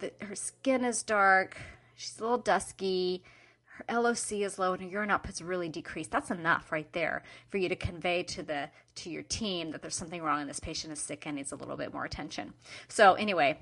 that 0.00 0.14
her 0.22 0.34
skin 0.34 0.84
is 0.84 1.02
dark, 1.02 1.56
she's 1.98 2.18
a 2.18 2.22
little 2.22 2.38
dusky, 2.38 3.22
her 3.66 4.00
LOC 4.00 4.32
is 4.32 4.58
low, 4.58 4.72
and 4.72 4.82
her 4.82 4.88
urine 4.88 5.10
output's 5.10 5.42
really 5.42 5.68
decreased. 5.68 6.10
That's 6.10 6.30
enough 6.30 6.72
right 6.72 6.90
there 6.92 7.22
for 7.48 7.58
you 7.58 7.68
to 7.68 7.76
convey 7.76 8.22
to 8.24 8.42
the 8.42 8.70
to 8.96 9.10
your 9.10 9.22
team 9.22 9.70
that 9.72 9.82
there's 9.82 9.94
something 9.94 10.22
wrong 10.22 10.40
and 10.40 10.50
this 10.50 10.60
patient 10.60 10.92
is 10.92 10.98
sick 10.98 11.26
and 11.26 11.36
needs 11.36 11.52
a 11.52 11.56
little 11.56 11.76
bit 11.76 11.92
more 11.92 12.04
attention. 12.04 12.54
So 12.88 13.14
anyway, 13.14 13.58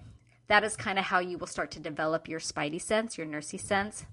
that 0.47 0.65
is 0.65 0.77
kind 0.77 0.99
of 0.99 1.07
how 1.07 1.19
you 1.19 1.37
will 1.37 1.47
start 1.47 1.71
to 1.73 1.81
develop 1.81 2.29
your 2.29 2.41
spidey 2.41 2.81
sense, 2.81 3.19
your 3.19 3.27
nursey 3.27 3.61
sense. 3.61 4.07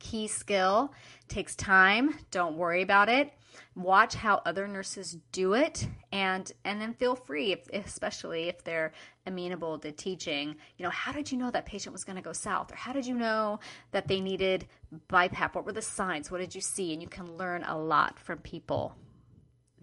Key 0.00 0.26
skill 0.26 0.92
takes 1.28 1.54
time. 1.54 2.16
Don't 2.32 2.56
worry 2.56 2.82
about 2.82 3.08
it 3.08 3.32
watch 3.74 4.14
how 4.14 4.42
other 4.44 4.66
nurses 4.68 5.18
do 5.32 5.54
it 5.54 5.86
and 6.10 6.52
and 6.64 6.80
then 6.80 6.94
feel 6.94 7.14
free 7.14 7.52
if, 7.52 7.68
especially 7.72 8.48
if 8.48 8.62
they're 8.64 8.92
amenable 9.26 9.78
to 9.78 9.92
teaching. 9.92 10.56
You 10.76 10.84
know 10.84 10.90
how 10.90 11.12
did 11.12 11.30
you 11.30 11.38
know 11.38 11.50
that 11.50 11.66
patient 11.66 11.92
was 11.92 12.04
going 12.04 12.16
to 12.16 12.22
go 12.22 12.32
south? 12.32 12.72
Or 12.72 12.76
how 12.76 12.92
did 12.92 13.06
you 13.06 13.14
know 13.14 13.60
that 13.92 14.08
they 14.08 14.20
needed 14.20 14.66
BiPAP? 15.08 15.54
What 15.54 15.64
were 15.64 15.72
the 15.72 15.82
signs? 15.82 16.30
What 16.30 16.38
did 16.38 16.54
you 16.54 16.60
see? 16.60 16.92
And 16.92 17.02
you 17.02 17.08
can 17.08 17.36
learn 17.36 17.64
a 17.64 17.78
lot 17.78 18.18
from 18.18 18.38
people 18.38 18.94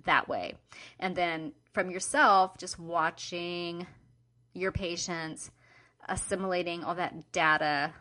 that 0.06 0.28
way. 0.28 0.56
And 1.00 1.16
then 1.16 1.54
from 1.74 1.92
yourself 1.92 2.58
just 2.58 2.80
watching 2.80 3.86
your 4.54 4.72
patients 4.72 5.52
assimilating 6.08 6.84
all 6.84 6.96
that 6.96 7.32
data 7.32 7.94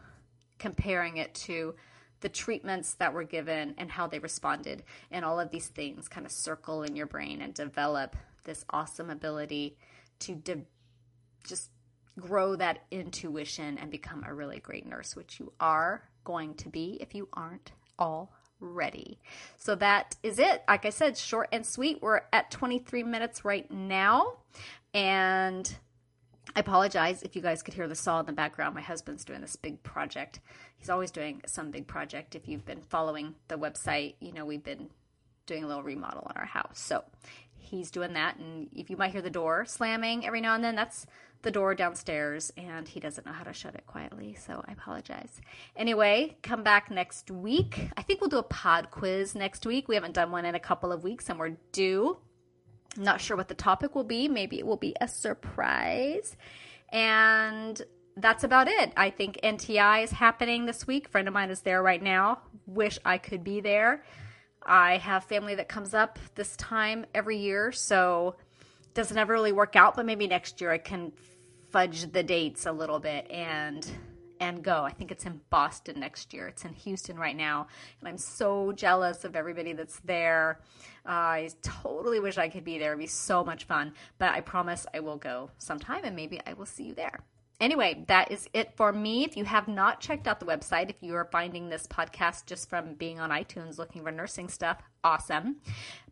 comparing 0.58 1.16
it 1.18 1.34
to 1.34 1.74
the 2.20 2.28
treatments 2.28 2.94
that 2.94 3.12
were 3.12 3.24
given 3.24 3.74
and 3.78 3.90
how 3.90 4.06
they 4.06 4.18
responded. 4.18 4.82
And 5.10 5.24
all 5.24 5.38
of 5.38 5.50
these 5.50 5.68
things 5.68 6.08
kind 6.08 6.26
of 6.26 6.32
circle 6.32 6.82
in 6.82 6.96
your 6.96 7.06
brain 7.06 7.40
and 7.40 7.54
develop 7.54 8.16
this 8.44 8.64
awesome 8.70 9.10
ability 9.10 9.76
to 10.20 10.34
de- 10.34 10.66
just 11.46 11.70
grow 12.18 12.56
that 12.56 12.84
intuition 12.90 13.78
and 13.78 13.90
become 13.90 14.24
a 14.26 14.34
really 14.34 14.58
great 14.58 14.86
nurse, 14.86 15.14
which 15.14 15.38
you 15.38 15.52
are 15.60 16.02
going 16.24 16.54
to 16.54 16.68
be 16.68 16.98
if 17.00 17.14
you 17.14 17.28
aren't 17.32 17.72
already. 17.98 19.18
So 19.56 19.74
that 19.76 20.16
is 20.22 20.38
it. 20.38 20.62
Like 20.66 20.84
I 20.84 20.90
said, 20.90 21.16
short 21.16 21.48
and 21.52 21.64
sweet. 21.64 22.02
We're 22.02 22.22
at 22.32 22.50
23 22.50 23.04
minutes 23.04 23.44
right 23.44 23.70
now. 23.70 24.38
And 24.92 25.72
I 26.56 26.60
apologize 26.60 27.22
if 27.22 27.36
you 27.36 27.42
guys 27.42 27.62
could 27.62 27.74
hear 27.74 27.86
the 27.86 27.94
saw 27.94 28.20
in 28.20 28.26
the 28.26 28.32
background. 28.32 28.74
My 28.74 28.80
husband's 28.80 29.24
doing 29.24 29.40
this 29.40 29.56
big 29.56 29.82
project 29.82 30.40
he's 30.78 30.88
always 30.88 31.10
doing 31.10 31.42
some 31.46 31.70
big 31.70 31.86
project. 31.86 32.34
If 32.34 32.48
you've 32.48 32.64
been 32.64 32.80
following 32.80 33.34
the 33.48 33.58
website, 33.58 34.14
you 34.20 34.32
know 34.32 34.46
we've 34.46 34.64
been 34.64 34.88
doing 35.46 35.64
a 35.64 35.66
little 35.66 35.82
remodel 35.82 36.26
on 36.26 36.36
our 36.36 36.46
house. 36.46 36.78
So 36.80 37.04
he's 37.56 37.90
doing 37.90 38.14
that, 38.14 38.36
and 38.38 38.68
if 38.74 38.88
you 38.88 38.96
might 38.96 39.12
hear 39.12 39.22
the 39.22 39.30
door 39.30 39.64
slamming 39.66 40.26
every 40.26 40.40
now 40.40 40.54
and 40.54 40.64
then, 40.64 40.74
that's 40.76 41.06
the 41.42 41.50
door 41.52 41.72
downstairs, 41.74 42.52
and 42.56 42.88
he 42.88 42.98
doesn't 42.98 43.24
know 43.24 43.32
how 43.32 43.44
to 43.44 43.52
shut 43.52 43.74
it 43.76 43.86
quietly. 43.86 44.34
So 44.34 44.64
I 44.66 44.72
apologize. 44.72 45.40
Anyway, 45.76 46.36
come 46.42 46.64
back 46.64 46.90
next 46.90 47.30
week. 47.30 47.90
I 47.96 48.02
think 48.02 48.20
we'll 48.20 48.30
do 48.30 48.38
a 48.38 48.42
pod 48.42 48.90
quiz 48.90 49.36
next 49.36 49.64
week. 49.64 49.86
We 49.86 49.94
haven't 49.94 50.14
done 50.14 50.32
one 50.32 50.44
in 50.44 50.56
a 50.56 50.60
couple 50.60 50.90
of 50.90 51.04
weeks, 51.04 51.28
and 51.30 51.38
we're 51.38 51.56
due. 51.70 52.18
not 52.96 53.20
sure 53.20 53.36
what 53.36 53.48
the 53.48 53.54
topic 53.54 53.94
will 53.94 54.04
be. 54.04 54.28
Maybe 54.28 54.58
it 54.58 54.66
will 54.66 54.76
be 54.76 54.94
a 55.00 55.08
surprise. 55.08 56.36
And 56.90 57.80
that's 58.20 58.44
about 58.44 58.68
it. 58.68 58.92
I 58.96 59.10
think 59.10 59.38
NTI 59.42 60.04
is 60.04 60.10
happening 60.10 60.66
this 60.66 60.86
week. 60.86 61.06
A 61.06 61.10
friend 61.10 61.28
of 61.28 61.34
mine 61.34 61.50
is 61.50 61.60
there 61.60 61.82
right 61.82 62.02
now. 62.02 62.40
Wish 62.66 62.98
I 63.04 63.18
could 63.18 63.44
be 63.44 63.60
there. 63.60 64.04
I 64.62 64.98
have 64.98 65.24
family 65.24 65.54
that 65.54 65.68
comes 65.68 65.94
up 65.94 66.18
this 66.34 66.56
time 66.56 67.06
every 67.14 67.38
year, 67.38 67.72
so 67.72 68.36
doesn't 68.94 69.16
ever 69.16 69.32
really 69.32 69.52
work 69.52 69.76
out, 69.76 69.96
but 69.96 70.04
maybe 70.04 70.26
next 70.26 70.60
year 70.60 70.70
I 70.70 70.78
can 70.78 71.12
fudge 71.70 72.10
the 72.12 72.22
dates 72.22 72.66
a 72.66 72.72
little 72.72 72.98
bit 72.98 73.30
and 73.30 73.88
and 74.40 74.62
go. 74.62 74.84
I 74.84 74.92
think 74.92 75.10
it's 75.10 75.26
in 75.26 75.40
Boston 75.50 75.98
next 75.98 76.32
year. 76.32 76.46
It's 76.46 76.64
in 76.64 76.72
Houston 76.72 77.18
right 77.18 77.36
now. 77.36 77.66
And 77.98 78.08
I'm 78.08 78.18
so 78.18 78.72
jealous 78.72 79.24
of 79.24 79.34
everybody 79.34 79.72
that's 79.72 79.98
there. 80.00 80.60
Uh, 81.04 81.10
I 81.10 81.50
totally 81.62 82.20
wish 82.20 82.38
I 82.38 82.48
could 82.48 82.62
be 82.62 82.78
there. 82.78 82.92
It'd 82.92 83.00
be 83.00 83.08
so 83.08 83.42
much 83.42 83.64
fun. 83.64 83.94
But 84.18 84.34
I 84.34 84.40
promise 84.40 84.86
I 84.94 85.00
will 85.00 85.16
go 85.16 85.50
sometime 85.58 86.04
and 86.04 86.14
maybe 86.14 86.40
I 86.46 86.52
will 86.52 86.66
see 86.66 86.84
you 86.84 86.94
there. 86.94 87.18
Anyway, 87.60 88.04
that 88.06 88.30
is 88.30 88.48
it 88.52 88.72
for 88.76 88.92
me. 88.92 89.24
If 89.24 89.36
you 89.36 89.44
have 89.44 89.66
not 89.66 90.00
checked 90.00 90.28
out 90.28 90.38
the 90.38 90.46
website, 90.46 90.90
if 90.90 90.96
you 91.00 91.16
are 91.16 91.24
finding 91.24 91.68
this 91.68 91.88
podcast 91.88 92.46
just 92.46 92.68
from 92.68 92.94
being 92.94 93.18
on 93.18 93.30
iTunes 93.30 93.78
looking 93.78 94.04
for 94.04 94.12
nursing 94.12 94.48
stuff, 94.48 94.80
awesome. 95.02 95.56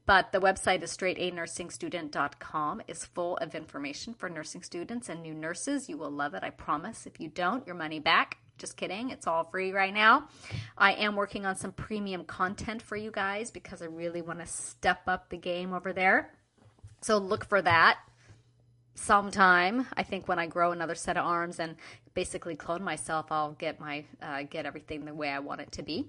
But 0.06 0.32
the 0.32 0.40
website 0.40 0.82
is 0.82 0.96
straightanursingstudent.com 0.96 2.82
is 2.88 3.04
full 3.04 3.37
of 3.38 3.54
information 3.54 4.14
for 4.14 4.28
nursing 4.28 4.62
students 4.62 5.09
and 5.09 5.22
new 5.22 5.35
nurses. 5.35 5.88
You 5.88 5.98
will 5.98 6.11
love 6.11 6.35
it, 6.35 6.42
I 6.42 6.50
promise. 6.50 7.06
If 7.06 7.20
you 7.20 7.28
don't, 7.28 7.66
your 7.66 7.76
money 7.76 8.00
back. 8.00 8.38
Just 8.59 8.76
kidding. 8.76 9.11
It's 9.11 9.26
all 9.26 9.44
free 9.44 9.72
right 9.72 9.92
now. 9.92 10.28
I 10.78 10.94
am 10.94 11.14
working 11.14 11.44
on 11.44 11.56
some 11.56 11.72
premium 11.72 12.24
content 12.24 12.82
for 12.82 12.96
you 12.96 13.11
guys 13.11 13.50
because 13.50 13.82
I 13.82 13.87
really 13.87 14.22
want 14.22 14.38
to 14.40 14.46
step 14.46 15.02
up 15.06 15.28
the 15.28 15.37
game 15.37 15.72
over 15.72 15.92
there. 15.92 16.32
So 17.02 17.18
look 17.18 17.44
for 17.44 17.61
that 17.62 17.98
sometime. 18.96 19.87
I 19.96 20.02
think 20.02 20.26
when 20.26 20.38
I 20.38 20.46
grow 20.46 20.72
another 20.72 20.94
set 20.94 21.16
of 21.16 21.24
arms 21.24 21.61
and 21.61 21.76
basically 22.14 22.56
clone 22.56 22.82
myself, 22.82 23.26
I'll 23.30 23.52
get 23.52 23.78
my 23.78 24.04
uh, 24.22 24.42
get 24.48 24.66
everything 24.66 25.04
the 25.04 25.14
way 25.14 25.28
I 25.28 25.38
want 25.38 25.61
it 25.61 25.70
to 25.72 25.82
be. 25.82 26.09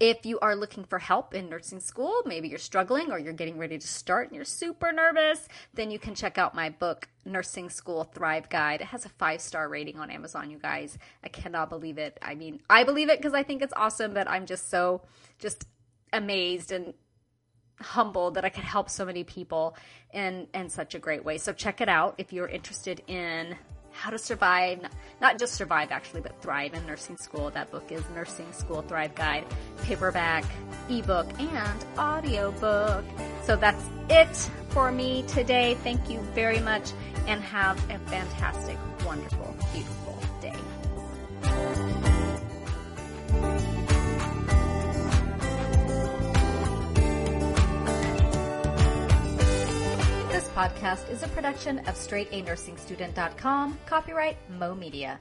If 0.00 0.24
you 0.24 0.38
are 0.38 0.54
looking 0.54 0.84
for 0.84 1.00
help 1.00 1.34
in 1.34 1.48
nursing 1.48 1.80
school, 1.80 2.22
maybe 2.24 2.48
you're 2.48 2.58
struggling 2.58 3.10
or 3.10 3.18
you're 3.18 3.32
getting 3.32 3.58
ready 3.58 3.76
to 3.76 3.86
start 3.86 4.28
and 4.28 4.36
you're 4.36 4.44
super 4.44 4.92
nervous, 4.92 5.48
then 5.74 5.90
you 5.90 5.98
can 5.98 6.14
check 6.14 6.38
out 6.38 6.54
my 6.54 6.70
book 6.70 7.08
Nursing 7.24 7.68
School 7.68 8.04
Thrive 8.04 8.48
Guide. 8.48 8.80
It 8.80 8.86
has 8.86 9.04
a 9.04 9.10
5-star 9.10 9.68
rating 9.68 9.98
on 9.98 10.10
Amazon, 10.10 10.50
you 10.50 10.58
guys. 10.58 10.96
I 11.24 11.28
cannot 11.28 11.68
believe 11.68 11.98
it. 11.98 12.18
I 12.22 12.36
mean, 12.36 12.60
I 12.70 12.84
believe 12.84 13.10
it 13.10 13.18
because 13.18 13.34
I 13.34 13.42
think 13.42 13.60
it's 13.60 13.74
awesome, 13.76 14.14
but 14.14 14.28
I'm 14.30 14.46
just 14.46 14.70
so 14.70 15.02
just 15.38 15.66
amazed 16.12 16.72
and 16.72 16.94
humbled 17.80 18.34
that 18.34 18.44
I 18.44 18.48
could 18.48 18.64
help 18.64 18.90
so 18.90 19.04
many 19.04 19.24
people 19.24 19.76
in 20.12 20.46
in 20.54 20.68
such 20.68 20.94
a 20.94 20.98
great 20.98 21.24
way. 21.24 21.38
So 21.38 21.52
check 21.52 21.80
it 21.80 21.88
out 21.88 22.14
if 22.18 22.32
you're 22.32 22.48
interested 22.48 23.02
in 23.06 23.56
how 23.92 24.10
to 24.10 24.18
survive, 24.18 24.80
not 25.20 25.38
just 25.38 25.54
survive 25.54 25.90
actually, 25.90 26.20
but 26.20 26.40
thrive 26.40 26.74
in 26.74 26.86
nursing 26.86 27.16
school. 27.16 27.50
That 27.50 27.70
book 27.70 27.90
is 27.90 28.02
Nursing 28.14 28.52
School 28.52 28.82
Thrive 28.82 29.14
Guide, 29.14 29.44
paperback, 29.82 30.44
ebook, 30.88 31.28
and 31.40 31.84
audiobook. 31.98 33.04
So 33.42 33.56
that's 33.56 33.84
it 34.08 34.36
for 34.68 34.92
me 34.92 35.24
today. 35.26 35.76
Thank 35.82 36.08
you 36.10 36.20
very 36.34 36.60
much 36.60 36.92
and 37.26 37.42
have 37.42 37.76
a 37.90 37.98
fantastic, 38.10 38.78
wonderful, 39.04 39.54
beautiful 39.72 39.97
podcast 50.58 51.08
is 51.08 51.22
a 51.22 51.28
production 51.28 51.78
of 51.86 51.94
straightanursingstudent.com, 51.94 53.78
copyright 53.86 54.36
Mo 54.58 54.74
Media. 54.74 55.20